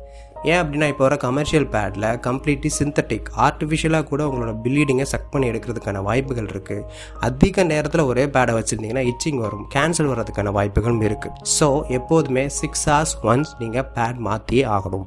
[0.50, 6.04] ஏன் அப்படின்னா இப்போ வர கமர்ஷியல் பேடில் கம்ப்ளீட்லி சிந்தட்டிக் ஆர்டிஃபிஷியலாக கூட உங்களோட ப்ளீடிங்கை சக் பண்ணி எடுக்கிறதுக்கான
[6.08, 6.86] வாய்ப்புகள் இருக்குது
[7.28, 13.16] அதிக நேரத்தில் ஒரே பேடை வச்சுருந்தீங்கன்னா இச்சிங் வரும் கேன்சல் வர்றதுக்கான வாய்ப்புகளும் இருக்குது ஸோ எப்போதுமே சிக்ஸ் ஹார்ஸ்
[13.32, 15.06] ஒன்ஸ் நீங்கள் பேட் மாற்றியே ஆகணும்.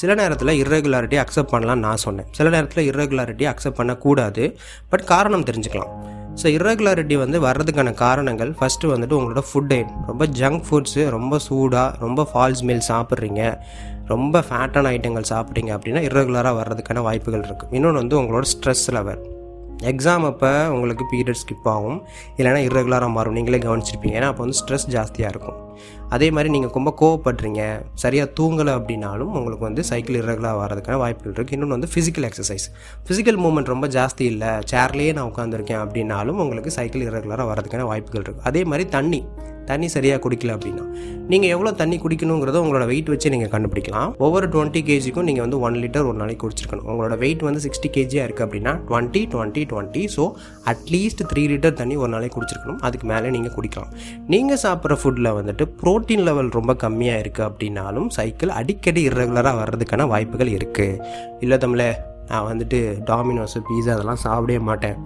[0.00, 2.28] சில நேரத்தில் இர்ரெகுலாரிட்டி அக்செப்ட் பண்ணலாம்னு நான் சொன்னேன்.
[2.38, 4.44] சில நேரத்தில் இர்ரெகுலாரிட்டி அக்செப்ட் பண்ணக்கூடாது.
[4.92, 5.92] பட் காரணம் தெரிஞ்சுக்கலாம்.
[6.40, 8.50] ஸோ இரகுலாரிட்டி வந்து வர்றதுக்கான காரணங்கள்.
[8.58, 13.42] ஃபஸ்ட்டு வந்துட்டு உங்களோட ஃபுட் டயட் ரொம்ப ஜங்க் ஃபுட்ஸு ரொம்ப சூடாக ரொம்ப ஃபால்ஸ் மீல் சாப்பிட்றீங்க.
[14.12, 19.20] ரொம்ப ஃபேட்டான ஐட்டங்கள் சாப்பிட்றீங்க அப்படின்னா இரகுலராக வர்றதுக்கான வாய்ப்புகள் இருக்குது இன்னொன்று வந்து உங்களோட ஸ்ட்ரெஸ் லெவல்
[19.90, 21.98] எக்ஸாம் அப்போ உங்களுக்கு பீரியட் ஸ்கிப் ஆகும்.
[22.38, 23.36] இல்லைனா இரகுலராக மாறும்.
[23.38, 24.16] நீங்களே கவனிச்சிருப்பீங்க.
[24.20, 25.58] ஏன்னா அப்போ வந்து ஸ்ட்ரெஸ் ஜாஸ்தியாக இருக்கும்.
[26.08, 27.62] அதே மாதிரி நீங்கள் ரொம்ப கோவப்படுறீங்க
[27.94, 32.66] சரியாக தூங்கலை அப்படின்னாலும் உங்களுக்கு வந்து சைக்கிள் இரகுலாக வர்றதுக்கான வாய்ப்புகள் இருக்குது இன்னொன்று வந்து ஃபிசிக்கல் எக்ஸசைஸ்
[33.06, 34.52] ஃபிசிக்கல் மூவ்மெண்ட் ரொம்ப ஜாஸ்தி இல்லை.
[34.72, 39.22] சேர்லேயே நான் உட்காந்துருக்கேன் அப்படின்னாலும் உங்களுக்கு சைக்கிள் இரகுலராக வரதுக்கான வாய்ப்புகள் இருக்குது அதே மாதிரி தண்ணி.
[39.70, 40.84] தண்ணி சரியாக குடிக்கல அப்படின்னா
[41.32, 44.10] நீங்கள் எவ்வளோ தண்ணி குடிக்கணுங்கிறத உங்களோட வெயிட் வச்சு நீங்கள் கண்டுபிடிக்கலாம்.
[44.26, 46.86] ஒவ்வொரு டுவெண்ட்டி கேஜிக்கும் நீங்கள் வந்து ஒன் லிட்டர் ஒரு நாளைக்கு குடிச்சிருக்கணும்.
[46.92, 50.24] உங்களோட வெயிட் வந்து சிக்ஸ்டி கேஜியாக இருக்குது அப்படின்னா twenty twenty twenty so
[50.72, 52.80] at least three litre தண்ணி ஒரு நாளைக்கு குடிச்சிருக்கணும்.
[52.88, 53.92] அதுக்கு மேலே நீங்கள் குடிக்கலாம்.
[54.34, 60.56] நீங்கள் சாப்பிட்ற ஃபுட்டில் வந்துட்டு ப்ரோட்டீன் லெவல் ரொம்ப கம்மியாக இருக்குது அப்படின்னாலும் சைக்கிள் அடிக்கடி irregular-ஆ வர்றதுக்கான வாய்ப்புகள்
[60.58, 61.00] இருக்குது
[61.44, 61.90] இல்லை தமிழே
[62.30, 62.78] நான் வந்துட்டு
[63.10, 64.96] டாமினோஸு பீஸா அதெல்லாம் சாப்பிடவே மாட்டேன்.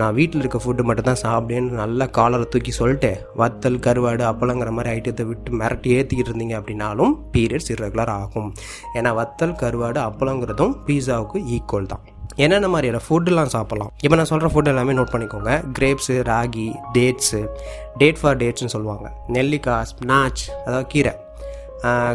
[0.00, 4.90] நான் வீட்டில் இருக்க ஃபுட்டு மட்டும் தான் சாப்பிடேன்னு நல்லா காலரை தூக்கி சொல்லிட்டு வத்தல் கருவாடு அப்பளங்கிற மாதிரி
[4.96, 8.50] ஐட்டத்தை விட்டு மிரட்டி ஏற்றிக்கிட்டு இருந்தீங்க அப்படின்னாலும் பீரியட்ஸ் irregular ஆகும்.
[8.98, 12.04] ஏன்னா வத்தல் கருவாடு அப்பளங்கிறதும் பீஸாவுக்கு ஈக்குவல் தான்.
[12.44, 13.92] என்னென்ன மாதிரியான ஃபுட்டுலாம் சாப்பிட்லாம்?
[14.04, 15.52] இப்போ நான் சொல்கிற ஃபுட் எல்லாமே நோட் பண்ணிக்கோங்க.
[15.78, 17.40] Grapes ragi dates
[18.02, 19.06] date for டேட்ஸ்னு சொல்லுவாங்க.
[19.36, 21.14] நெல்லிக்காய் ஸ்பினாச் அதாவது கீரை.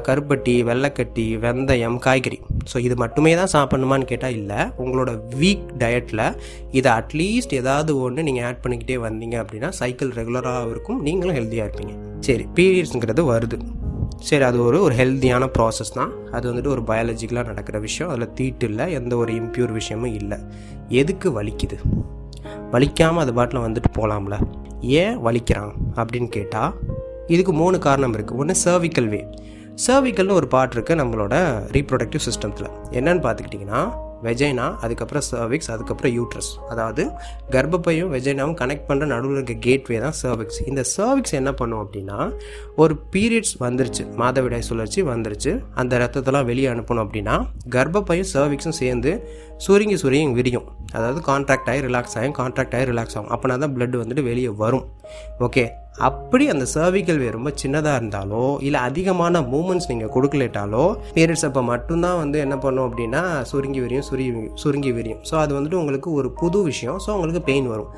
[0.08, 2.40] கருப்பட்டி வெள்ளைக்கட்டி வெந்தயம் காய்கறி.
[2.72, 4.60] ஸோ இது மட்டுமே தான் சாப்பிட்ணுமான்னு கேட்டால் இல்லை.
[4.84, 6.26] உங்களோட வீக் டயட்டில்
[6.80, 11.00] இதை அட்லீஸ்ட் ஏதாவது ஒன்று நீங்கள் ஆட் பண்ணிக்கிட்டே வந்தீங்க அப்படின்னா சைக்கிள் ரெகுலராக இருக்கும்.
[11.08, 11.94] நீங்களும் ஹெல்த்தியாக இருப்பீங்க.
[12.30, 13.60] சரி பீரியட்ஸுங்கிறது வருது.
[14.30, 16.12] சரி அது ஒரு ஒரு ஹெல்த்தியான ப்ராசஸ் தான்.
[16.38, 18.10] அது வந்துட்டு ஒரு பயாலஜிக்கலாக நடக்கிற விஷயம்.
[18.14, 20.38] அதில் தீட்டு இல்லை எந்த ஒரு இம்ப்யூர் விஷயமும் இல்லை.
[21.02, 21.78] எதுக்கு வலிக்குது?
[22.74, 24.38] வலிக்காமல் அது பாட்டில் வந்துட்டு போகலாம்ல
[25.02, 26.74] ஏன் வலிக்கிறான் அப்படின்னு கேட்டால்
[27.28, 29.28] இதுக்கு மூணு காரணம் இருக்குது ஒன்று சர்விக்கல் வே
[29.88, 31.36] சர்விக்கல்னு ஒரு பார்ட் இருக்குது நம்மளோட
[31.72, 33.82] ரீப்ரொடக்டிவ் சிஸ்டத்தில் என்னன்னு பார்த்துக்கிட்டிங்கன்னா
[34.24, 37.12] வெஜைனா அதுக்கப்புறம் சர்விக்ஸ் அதுக்கப்புறம் யூட்ரஸ் அதாவது
[37.50, 42.34] கர்ப்பப்பையும் வெஜைனாவும் கனெக்ட் பண்ணுற நடுவில் இருக்க கேட்வே தான் சர்விக்ஸ் இந்த சர்விக்ஸ் என்ன பண்ணும் அப்படின்னா
[42.76, 44.06] ஒரு பீரியட்ஸ் வந்துருச்சு.
[44.18, 45.64] மாதவிடாய் சுழற்சி வந்துருச்சு.
[45.74, 49.28] அந்த ரத்தத்தெல்லாம் வெளியே அனுப்பணும் அப்படின்னா கர்ப்பப்பையும் சர்விக்ஸும் சேர்ந்து
[49.66, 50.68] சுருங்கி சுருங்கி விரியும்.
[50.98, 53.32] அதாவது கான்ட்ராக்ட் ஆகி ரிலாக்ஸ் ஆகும் கான்ட்ராக்ட் ஆகி ரிலாக்ஸ் ஆகும்.
[53.36, 54.88] அப்போனா தான் பிளட் வந்துட்டு வெளியே வரும்.
[55.46, 55.64] ஓகே
[56.08, 60.84] அப்படி அந்த சர்விக்கல் வே ரொம்ப சின்னதாக இருந்தாலோ இல்லை அதிகமான மூமெண்ட்ஸ் நீங்கள் கொடுக்கலேட்டாலோ
[61.18, 65.20] பீரியட்ஸ் அப்போ மட்டும்தான் வந்து என்ன பண்ணும் அப்படின்னா சுருங்கி விரியும் சுருங்கி சுருங்கி விரியும்.
[65.30, 66.98] ஸோ அது வந்துட்டு உங்களுக்கு ஒரு புது விஷயம்.
[67.06, 67.92] ஸோ உங்களுக்கு பெயின் வரும்.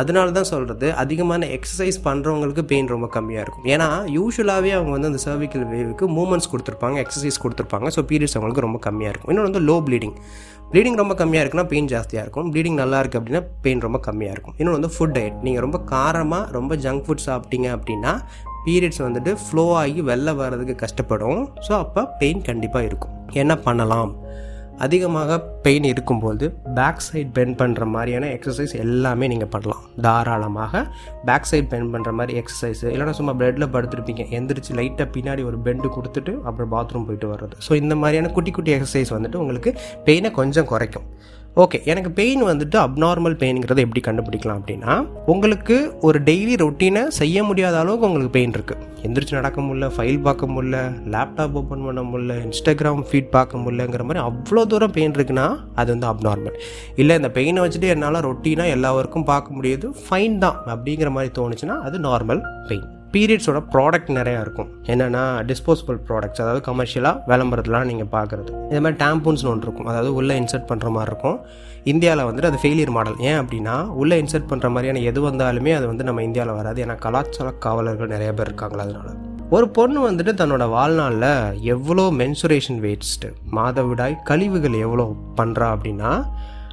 [0.00, 3.66] அதனால தான் சொல்கிறது அதிகமான எக்ஸசைஸ் பண்ணுறவங்களுக்கு பெயின் ரொம்ப கம்மியாக இருக்கும்.
[3.74, 7.88] ஏன்னா யூஸ்வலாகவே அவங்க வந்து அந்த சர்விக்கல் வேவுக்கு மூமெண்ட்ஸ் கொடுத்துருப்பாங்க எக்ஸசைஸ் கொடுத்துருப்பாங்க.
[7.96, 9.32] ஸோ பீரியட்ஸ் அவங்களுக்கு ரொம்ப கம்மியாக இருக்கும்.
[9.34, 10.16] இன்னொன்று வந்து லோ ப்ளீடிங்
[10.72, 12.48] ப்ளீடிங் ரொம்ப கம்மியாக இருக்குன்னா பெயின் ஜாஸ்தியாக இருக்கும்.
[12.54, 14.56] ப்ளீடிங் நல்லா இருக்குது அப்படின்னா பெயின் ரொம்ப கம்மியாக இருக்கும்.
[14.58, 18.12] இன்னொன்று வந்து ஃபுட் டயட் நீங்கள் ரொம்ப காரமாக ரொம்ப ஜங்க் ஃபுட் சாப்பிட்டீங்க அப்படின்னா
[18.66, 21.40] பீரியட்ஸ் வந்துட்டு ஃப்ளோ ஆகி வெளில வர்றதுக்கு கஷ்டப்படும்.
[21.66, 23.14] ஸோ அப்போ பெயின் கண்டிப்பாக இருக்கும்.
[23.42, 24.12] என்ன பண்ணலாம்?
[24.84, 26.44] அதிகமாக பெயின் இருக்கும்போது
[26.78, 29.82] பேக் சைட் பெண்ட் பண்ணுற மாதிரியான எக்ஸசைஸ் எல்லாமே நீங்கள் பண்ணலாம்.
[30.06, 30.82] தாராளமாக
[31.28, 35.90] பேக் சைட் பெண்ட் பண்ணுற மாதிரி எக்ஸசைஸ் இல்லைனா சும்மா பெட்டில் படுத்துருப்பீங்க எந்திரிச்சு லைட்டாக பின்னாடி ஒரு பெண்டு
[35.96, 37.56] கொடுத்துட்டு அப்புறம் பாத்ரூம் போயிட்டு வர்றது.
[37.68, 39.72] ஸோ இந்த மாதிரியான குட்டி குட்டி எக்ஸசைஸ் வந்துட்டு உங்களுக்கு
[40.08, 41.08] பெயினை கொஞ்சம் குறைக்கும்.
[41.58, 44.92] ஓகே எனக்கு பெயின் வந்துட்டு அப்நார்மல் பெயின்ங்கிறத எப்படி கண்டுபிடிக்கலாம் அப்படின்னா
[45.26, 50.46] உங்களுக்கு ஒரு டெய்லி ரொட்டீனை செய்ய முடியாத அளவுக்கு உங்களுக்கு பெயின் இருக்குது எந்திரிச்சு நடக்க முடியல ஃபைல் பார்க்க
[50.46, 55.90] முடியல லேப்டாப் ஓப்பன் பண்ண முடியல இன்ஸ்டாகிராம் ஃபீட் பார்க்க முடியலங்கிற மாதிரி அவ்வளோ தூரம் பெயின் இருக்குன்னா அது
[55.92, 56.58] வந்து அப்நார்மல்
[56.96, 61.78] இல்லை இந்த பெயினை வச்சுட்டு என்னால் ரொட்டீனாக எல்லா ஒர்க்கும் பார்க்க முடியுது ஃபைன் தான் அப்படிங்கிற மாதிரி தோணுச்சுன்னா
[61.80, 64.70] அது நார்மல் பெயின் பீரியட்ஸோட ப்ராடக்ட் நிறையா இருக்கும்.
[64.92, 69.86] என்னென்னா டிஸ்போசபிள் ப்ராடக்ட்ஸ் அதாவது கமர்ஷியலாக விளம்பரத்துலாம் நீங்கள் பார்க்குறது இது மாதிரி டேம்பூன்ஸ்னு ஒன்று இருக்கும்.
[69.86, 71.38] அதாவது உள்ளே இன்சர்ட் பண்ணுற மாதிரி இருக்கும்.
[71.84, 76.04] இந்தியாவில் வந்துட்டு அது ஃபெயிலியர் மாடல் ஏன் அப்படின்னா உள்ளே இன்சர்ட் பண்ணுற மாதிரியான எது வந்தாலுமே அது வந்து
[76.04, 76.84] நம்ம இந்தியாவில் வராது.
[76.86, 79.14] ஏன்னா கலாச்சார காவலர்கள் நிறைய பேர் இருக்காங்களா அதனால.
[79.50, 86.10] ஒரு பொண்ணு வந்துட்டு தன்னோட வாழ்நாளில் எவ்வளோ மென்சுரேஷன் வேஸ்ட்டு மாதவிடாய் கழிவுகள் எவ்வளோ பண்ணுறா அப்படின்னா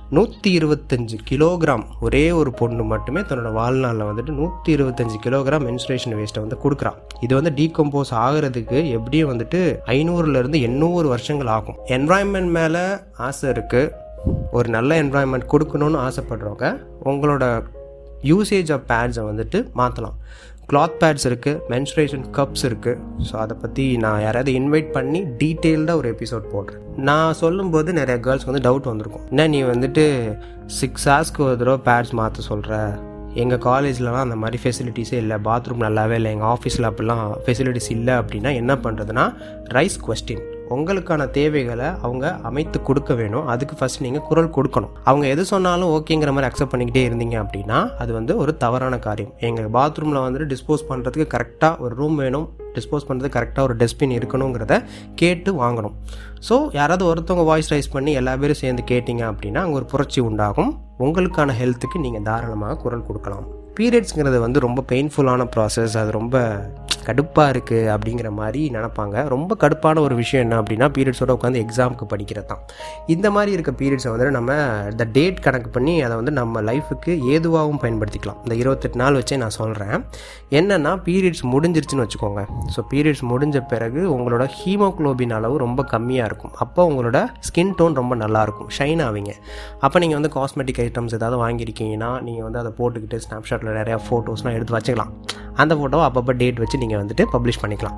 [0.09, 6.39] நூற்றி இருபத்தஞ்சு கிலோகிராம் ஒரே ஒரு பொண்ணு மட்டுமே தன்னோட வாழ்நாளில் வந்துட்டு நூற்றி இருபத்தஞ்சு கிலோகிராம் மென்சுரேஷன் வேஸ்ட்டை
[6.39, 11.75] வந்து கொடுக்குறான் இது வந்து டீகம்போஸ் ஆகிறதுக்கு எப்படியும் வந்துட்டு ஐநூறுலேருந்து எண்ணூறு வருஷங்கள் ஆகும்.
[11.85, 12.79] என்வாயன்மெண்ட் மேலே
[13.17, 13.91] ஆசை இருக்குது
[14.51, 17.63] ஒரு நல்ல என்வாயன்மெண்ட் கொடுக்கணும்னு ஆசைப்படுறவங்க உங்களோட
[18.23, 20.17] யூசேஜ் ஆஃப் பேட்ஸை வந்துட்டு மாற்றலாம்
[20.71, 26.15] கிளாத் பேட்ஸ் இருக்குது மென்ஸ்ட்ரேஷன் கப்ஸ் இருக்குது ஸோ அதை பற்றி நான் யாராவது இன்வைட் பண்ணி டீட்டெயில்டாக ஒரு
[26.15, 26.81] எபிசோட் போடுறேன்.
[27.09, 29.25] நான் சொல்லும்போது நிறைய கேர்ள்ஸ்க்கு வந்து டவுட் வந்திருக்கும்.
[29.29, 30.05] என்ன நீ வந்துட்டு
[30.79, 32.79] சிக்ஸ் ஹார்ஸ்க்கு ஒரு தடவை பேட்ஸ் மாற்ற சொல்கிற
[33.43, 38.53] எங்கள் காலேஜ்லலாம் அந்த மாதிரி ஃபெசிலிட்டிஸே இல்லை பாத்ரூம் நல்லாவே இல்லை எங்கள் ஆஃபீஸில் அப்படிலாம் ஃபெசிலிட்டிஸ் இல்லை அப்படின்னா
[38.55, 39.25] என்ன பண்ணுறதுனா
[39.69, 43.47] ரைஸ் கொஸ்டின் உங்களுக்கான தேவைகளை அவங்க அமைத்து கொடுக்க வேணும்.
[43.47, 44.93] அதுக்கு ஃபஸ்ட் நீங்கள் குரல் கொடுக்கணும்.
[45.03, 49.33] அவங்க எது சொன்னாலும் ஓகேங்கிற மாதிரி அக்செப்ட் பண்ணிக்கிட்டே இருந்தீங்க அப்படின்னா அது வந்து ஒரு தவறான காரியம்.
[49.39, 52.47] எங்கள் பாத்ரூமில் வந்துட்டு டிஸ்போஸ் பண்ணுறதுக்கு கரெக்டாக ஒரு ரூம் வேணும்.
[52.73, 54.83] டிஸ்போஸ் பண்ணுறதுக்கு கரெக்டாக ஒரு டஸ்ட்பின் இருக்கணுங்கிறத
[55.15, 55.93] கேட்டு வாங்கணும்.
[56.47, 60.71] ஸோ யாராவது ஒருத்தவங்க வாய்ஸ் ரைஸ் பண்ணி எல்லா பேரும் சேர்ந்து கேட்டிங்க அப்படின்னா அங்கே ஒரு புரட்சி உண்டாகும்.
[61.05, 63.45] உங்களுக்கான ஹெல்த்துக்கு நீங்கள் தாராளமாக குரல் கொடுக்கலாம்.
[63.77, 66.35] பீரியட்ஸுங்கிறது வந்து ரொம்ப பெயின்ஃபுல்லான ப்ராசஸ் அது ரொம்ப
[67.07, 69.15] கடுப்பாக இருக்குது அப்படிங்கிற மாதிரி நினப்பாங்க.
[69.33, 72.61] ரொம்ப கடுப்பான ஒரு விஷயம் என்ன அப்படின்னா பீரியட்ஸோட உட்காந்து எக்ஸாமுக்கு படிக்கிறது தான்.
[73.13, 74.53] இந்த மாதிரி இருக்க பீரியட்ஸை வந்து நம்ம
[74.91, 78.39] இந்த டேட் கணக்கு பண்ணி அதை வந்து நம்ம லைஃபுக்கு ஏதுவாகவும் பயன்படுத்திக்கலாம்.
[78.45, 79.97] இந்த இருபத்தெட்டு நாள் வச்சே நான் சொல்கிறேன்
[80.59, 82.43] என்னென்னா பீரியட்ஸ் முடிஞ்சிருச்சுன்னு வச்சுக்கோங்க.
[82.75, 86.34] ஸோ பீரியட்ஸ் முடிஞ்ச பிறகு உங்களோட ஹீமோக்ளோபின் அளவு ரொம்ப கம்மியாக இருக்கும்.
[86.43, 89.31] அப்போ உங்களோட ஸ்கின் டோன் ரொம்ப நல்லாயிருக்கும் ஷைன் ஆவீங்க.
[89.79, 94.77] அப்போ நீங்கள் வந்து காஸ்மெட்டிக் ஐட்டம்ஸ் ஏதாவது வாங்கியிருக்கீங்கன்னா நீங்கள் வந்து அதை போட்டுக்கிட்டு ஸ்னாப்ஷாட்டில் நிறையா ஃபோட்டோஸ்லாம் எடுத்து
[94.77, 95.13] வச்சுக்கலாம்.
[95.55, 97.97] அந்த ஃபோட்டோவை அப்பப்போ டேட் வச்சு நீங்கள் வந்துட்டு பப்ளிஷ் பண்ணிக்கலாம்.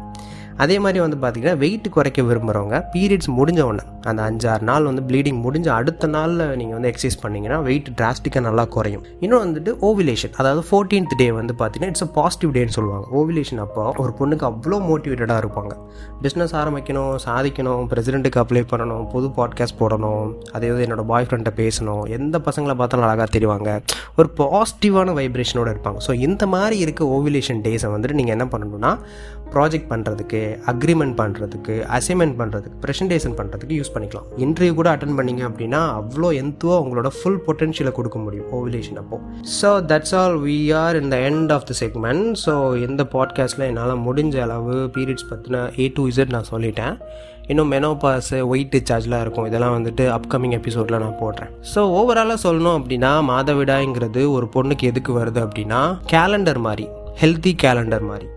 [0.64, 5.40] அதே மாதிரி வந்து பார்த்திங்கன்னா வெயிட் குறைக்க விரும்புகிறவங்க பீரியட்ஸ் முடிஞ்ச உடனே அந்த அஞ்சாறு நாள் வந்து ப்ளீடிங்
[5.46, 9.04] முடிஞ்ச அடுத்த நாளில் நீங்கள் வந்து எக்ஸசைஸ் பண்ணிங்கன்னா வெயிட் டிராஸ்டிக்காக நல்லா குறையும்.
[9.26, 13.08] இன்னும் வந்துட்டு ஓவிலேஷன் அதாவது ஃபோர்டீன்த் டே வந்து பார்த்தீங்கன்னா இட்ஸ் அ பாசிட்டிவ் டேன்னு சொல்லுவாங்க.
[13.20, 15.74] ஓவிலேஷன் அப்போ ஒரு பொண்ணுக்கு அவ்வளோ மோட்டிவேட்டடாக இருப்பாங்க.
[16.24, 20.26] பிஸ்னஸ் ஆரம்பிக்கணும் சாதிக்கணும் பிரசிடெண்ட்டுக்கு அப்ளை பண்ணணும் புது பாட்காஸ்ட் போடணும்
[20.58, 23.70] அதே வந்து என்னோட பாய் ஃப்ரெண்ட்டை பேசணும் எந்த பசங்களை பார்த்தாலும் அழகாக தெரிவாங்க.
[24.20, 26.00] ஒரு பாசிட்டிவான வைப்ரேஷனோடு இருப்பாங்க.
[26.08, 28.94] ஸோ இந்த மாதிரி இருக்க ஓவிலேஷன் டேஸை வந்துட்டு நீங்கள் என்ன பண்ணணும்னா
[29.54, 30.42] ப்ராஜெக்ட் பண்ணுறதுக்கு
[30.74, 34.28] அக்ரிமெண்ட் பண்ணுறதுக்கு அசைன்மெண்ட் பண்ணுறதுக்கு ப்ரெசன்டேஷன் பண்ணுறதுக்கு யூஸ் பண்ணிக்கலாம்.
[34.46, 39.20] இன்டர்வியூ கூட அட்டன் பண்ணீங்க அப்படின்னா அவ்வளோ எந்தோ உங்களோட ஃபுல் பொட்டென்ஷியலை கொடுக்க முடியும் ஓவிலேஷன் அப்போ.
[39.60, 42.54] So that's all we are in the end of the segment so
[42.88, 46.96] இந்த பாட்காஸ்ட்டில் என்னால் முடிஞ்ச அளவு பீரியட்ஸ் பற்றின ஏ டு இசட் நான் சொல்லிட்டேன்.
[47.52, 49.46] இன்னும் மெனோபாஸு ஒயிட் சார்ஜ்லாம் இருக்கும்.
[49.50, 51.52] இதெல்லாம் வந்துட்டு அப்கமிங் எபிசோடில் நான் போடுறேன்.
[51.74, 55.82] ஸோ ஓவராலாக சொல்லணும் அப்படின்னா மாதவிடாய்ங்கிறது ஒரு பொண்ணுக்கு எதுக்கு வருது அப்படின்னா
[56.14, 56.88] கேலண்டர் மாதிரி
[57.22, 58.28] ஹெல்த்தி கேலண்டர் மாதிரி.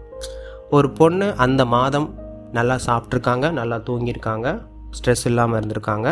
[0.71, 2.09] ஒரு பொண்ணு அந்த மாதம்
[2.53, 4.49] நல்லா சாப்பிட்ருக்காங்க நல்லா தூங்கியிருக்காங்க
[4.91, 6.09] ஸ்ட்ரெஸ் இல்லாமல் இருந்திருக்காங்க.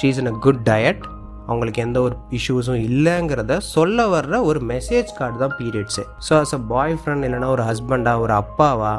[0.00, 1.02] She's in a good diet
[1.46, 6.60] அவங்களுக்கு எந்த ஒரு இஷ்யூஸும் இல்லைங்கிறத சொல்ல வர்ற ஒரு மெசேஜ் கார்டு தான் periods so as a
[6.94, 8.92] boyfriend இல்லைனா ஒரு ஹஸ்பண்டாக ஒரு அப்பாவா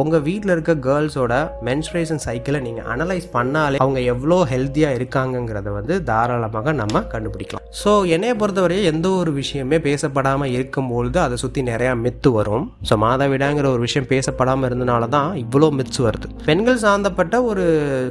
[0.00, 1.32] உங்கள் வீட்டில் இருக்க கேர்ள்ஸோட
[1.66, 7.64] மென்ஸ்ட்ரேஷன் சைக்கிளை நீங்கள் அனலைஸ் பண்ணாலே அவங்க எவ்வளோ ஹெல்த்தியாக இருக்காங்கங்கிறத வந்து தாராளமாக நம்ம கண்டுபிடிக்கலாம்.
[7.82, 12.66] ஸோ என்னையை பொறுத்தவரை எந்த ஒரு விஷயமே பேசப்படாமல் இருக்கும்பொழுது அதை சுற்றி நிறையா மித்து வரும்.
[12.90, 16.30] ஸோ மாதவிடாங்கிற ஒரு விஷயம் பேசப்படாமல் இருந்தனால தான் இவ்வளோ மித்ஸ் வருது.
[16.50, 17.66] பெண்கள் சார்ந்தப்பட்ட ஒரு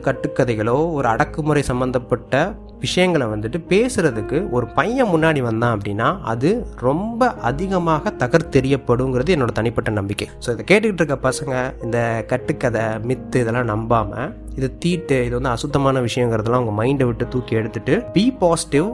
[0.07, 2.45] கட்டுக்கதைகளோ ஒரு அடக்குமுறை சம்மந்தப்பட்ட
[2.83, 10.27] விஷயங்களை வந்துட்டு பேசுறதுக்கு ஒரு பையன் முன்னாடி வந்தான் அப்படின்னா அது ரொம்ப அதிகமாக தகர்த்தெறியப்படுங்கிறது என்னோட தனிப்பட்ட நம்பிக்கை.
[10.45, 16.01] ஸோ இதை கேட்டுக்கிட்டு இருக்க பசங்க இந்த கட்டுக்கதை மித்து இதெல்லாம் நம்பாம இது தீட்டு இது வந்து அசுத்தமான
[16.01, 18.89] விஷயங்கிறதெல்லாம் உங்கள் மைண்டை விட்டு தூக்கி எடுத்துட்டு be positive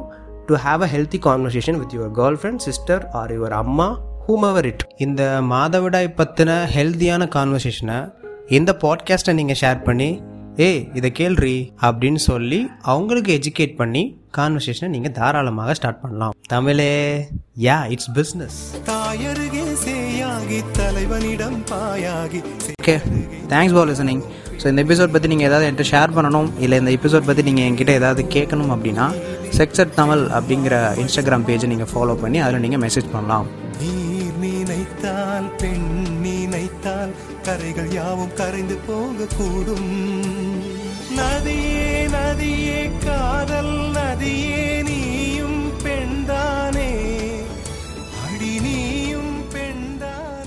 [0.45, 3.87] to have a healthy conversation with your girlfriend sister or your அம்மா
[4.27, 7.99] ஹூமவர் இட் இந்த மாதவிடாய் பற்றின ஹெல்த்தியான கான்வர்சேஷனை
[8.49, 10.09] இந்த பாட்காஸ்ட்டை நீங்கள் ஷேர் பண்ணி
[10.65, 11.53] ஏய் இதை கேள்றி
[11.87, 12.57] அப்படின்னு சொல்லி
[12.91, 14.01] அவங்களுக்கு எஜுகேட் பண்ணி
[14.37, 16.33] கான்வர்சேஷனை நீங்கள் தாராளமாக ஸ்டார்ட் பண்ணலாம்.
[16.53, 16.87] தமிழே
[17.65, 18.57] யா இட்ஸ் பிஸ்னஸ்
[18.89, 22.41] தாயருகே சேயாகி தலைவனிடம் பாயாகி
[22.81, 22.95] okay
[23.53, 24.23] thanks for listening
[24.61, 27.93] so இந்த எபிசோட் பற்றி நீங்கள் ஏதாவது என்கிட்ட ஷேர் பண்ணணும் இல்லை இந்த எபிசோட் பற்றி நீங்கள் என்கிட்ட
[28.01, 29.07] ஏதாவது கேட்கணும் அப்படின்னா
[29.59, 33.47] செக்ஸட் தமிழ் அப்படிங்கிற இன்ஸ்டாகிராம் பேஜை நீங்கள் ஃபாலோ பண்ணி அதில் நீங்கள் மெசேஜ் பண்ணலாம்.
[33.81, 35.89] நீர் நினைத்தால் பெண்
[36.25, 37.13] நினைத்தால்
[37.47, 39.91] கரைகள் யாவும் கரைந்து போகக்கூடும்.
[41.19, 46.91] நதியே நதியே காதல் நதியே நீயும் பெண்தானே.
[48.23, 48.77] அடி நீ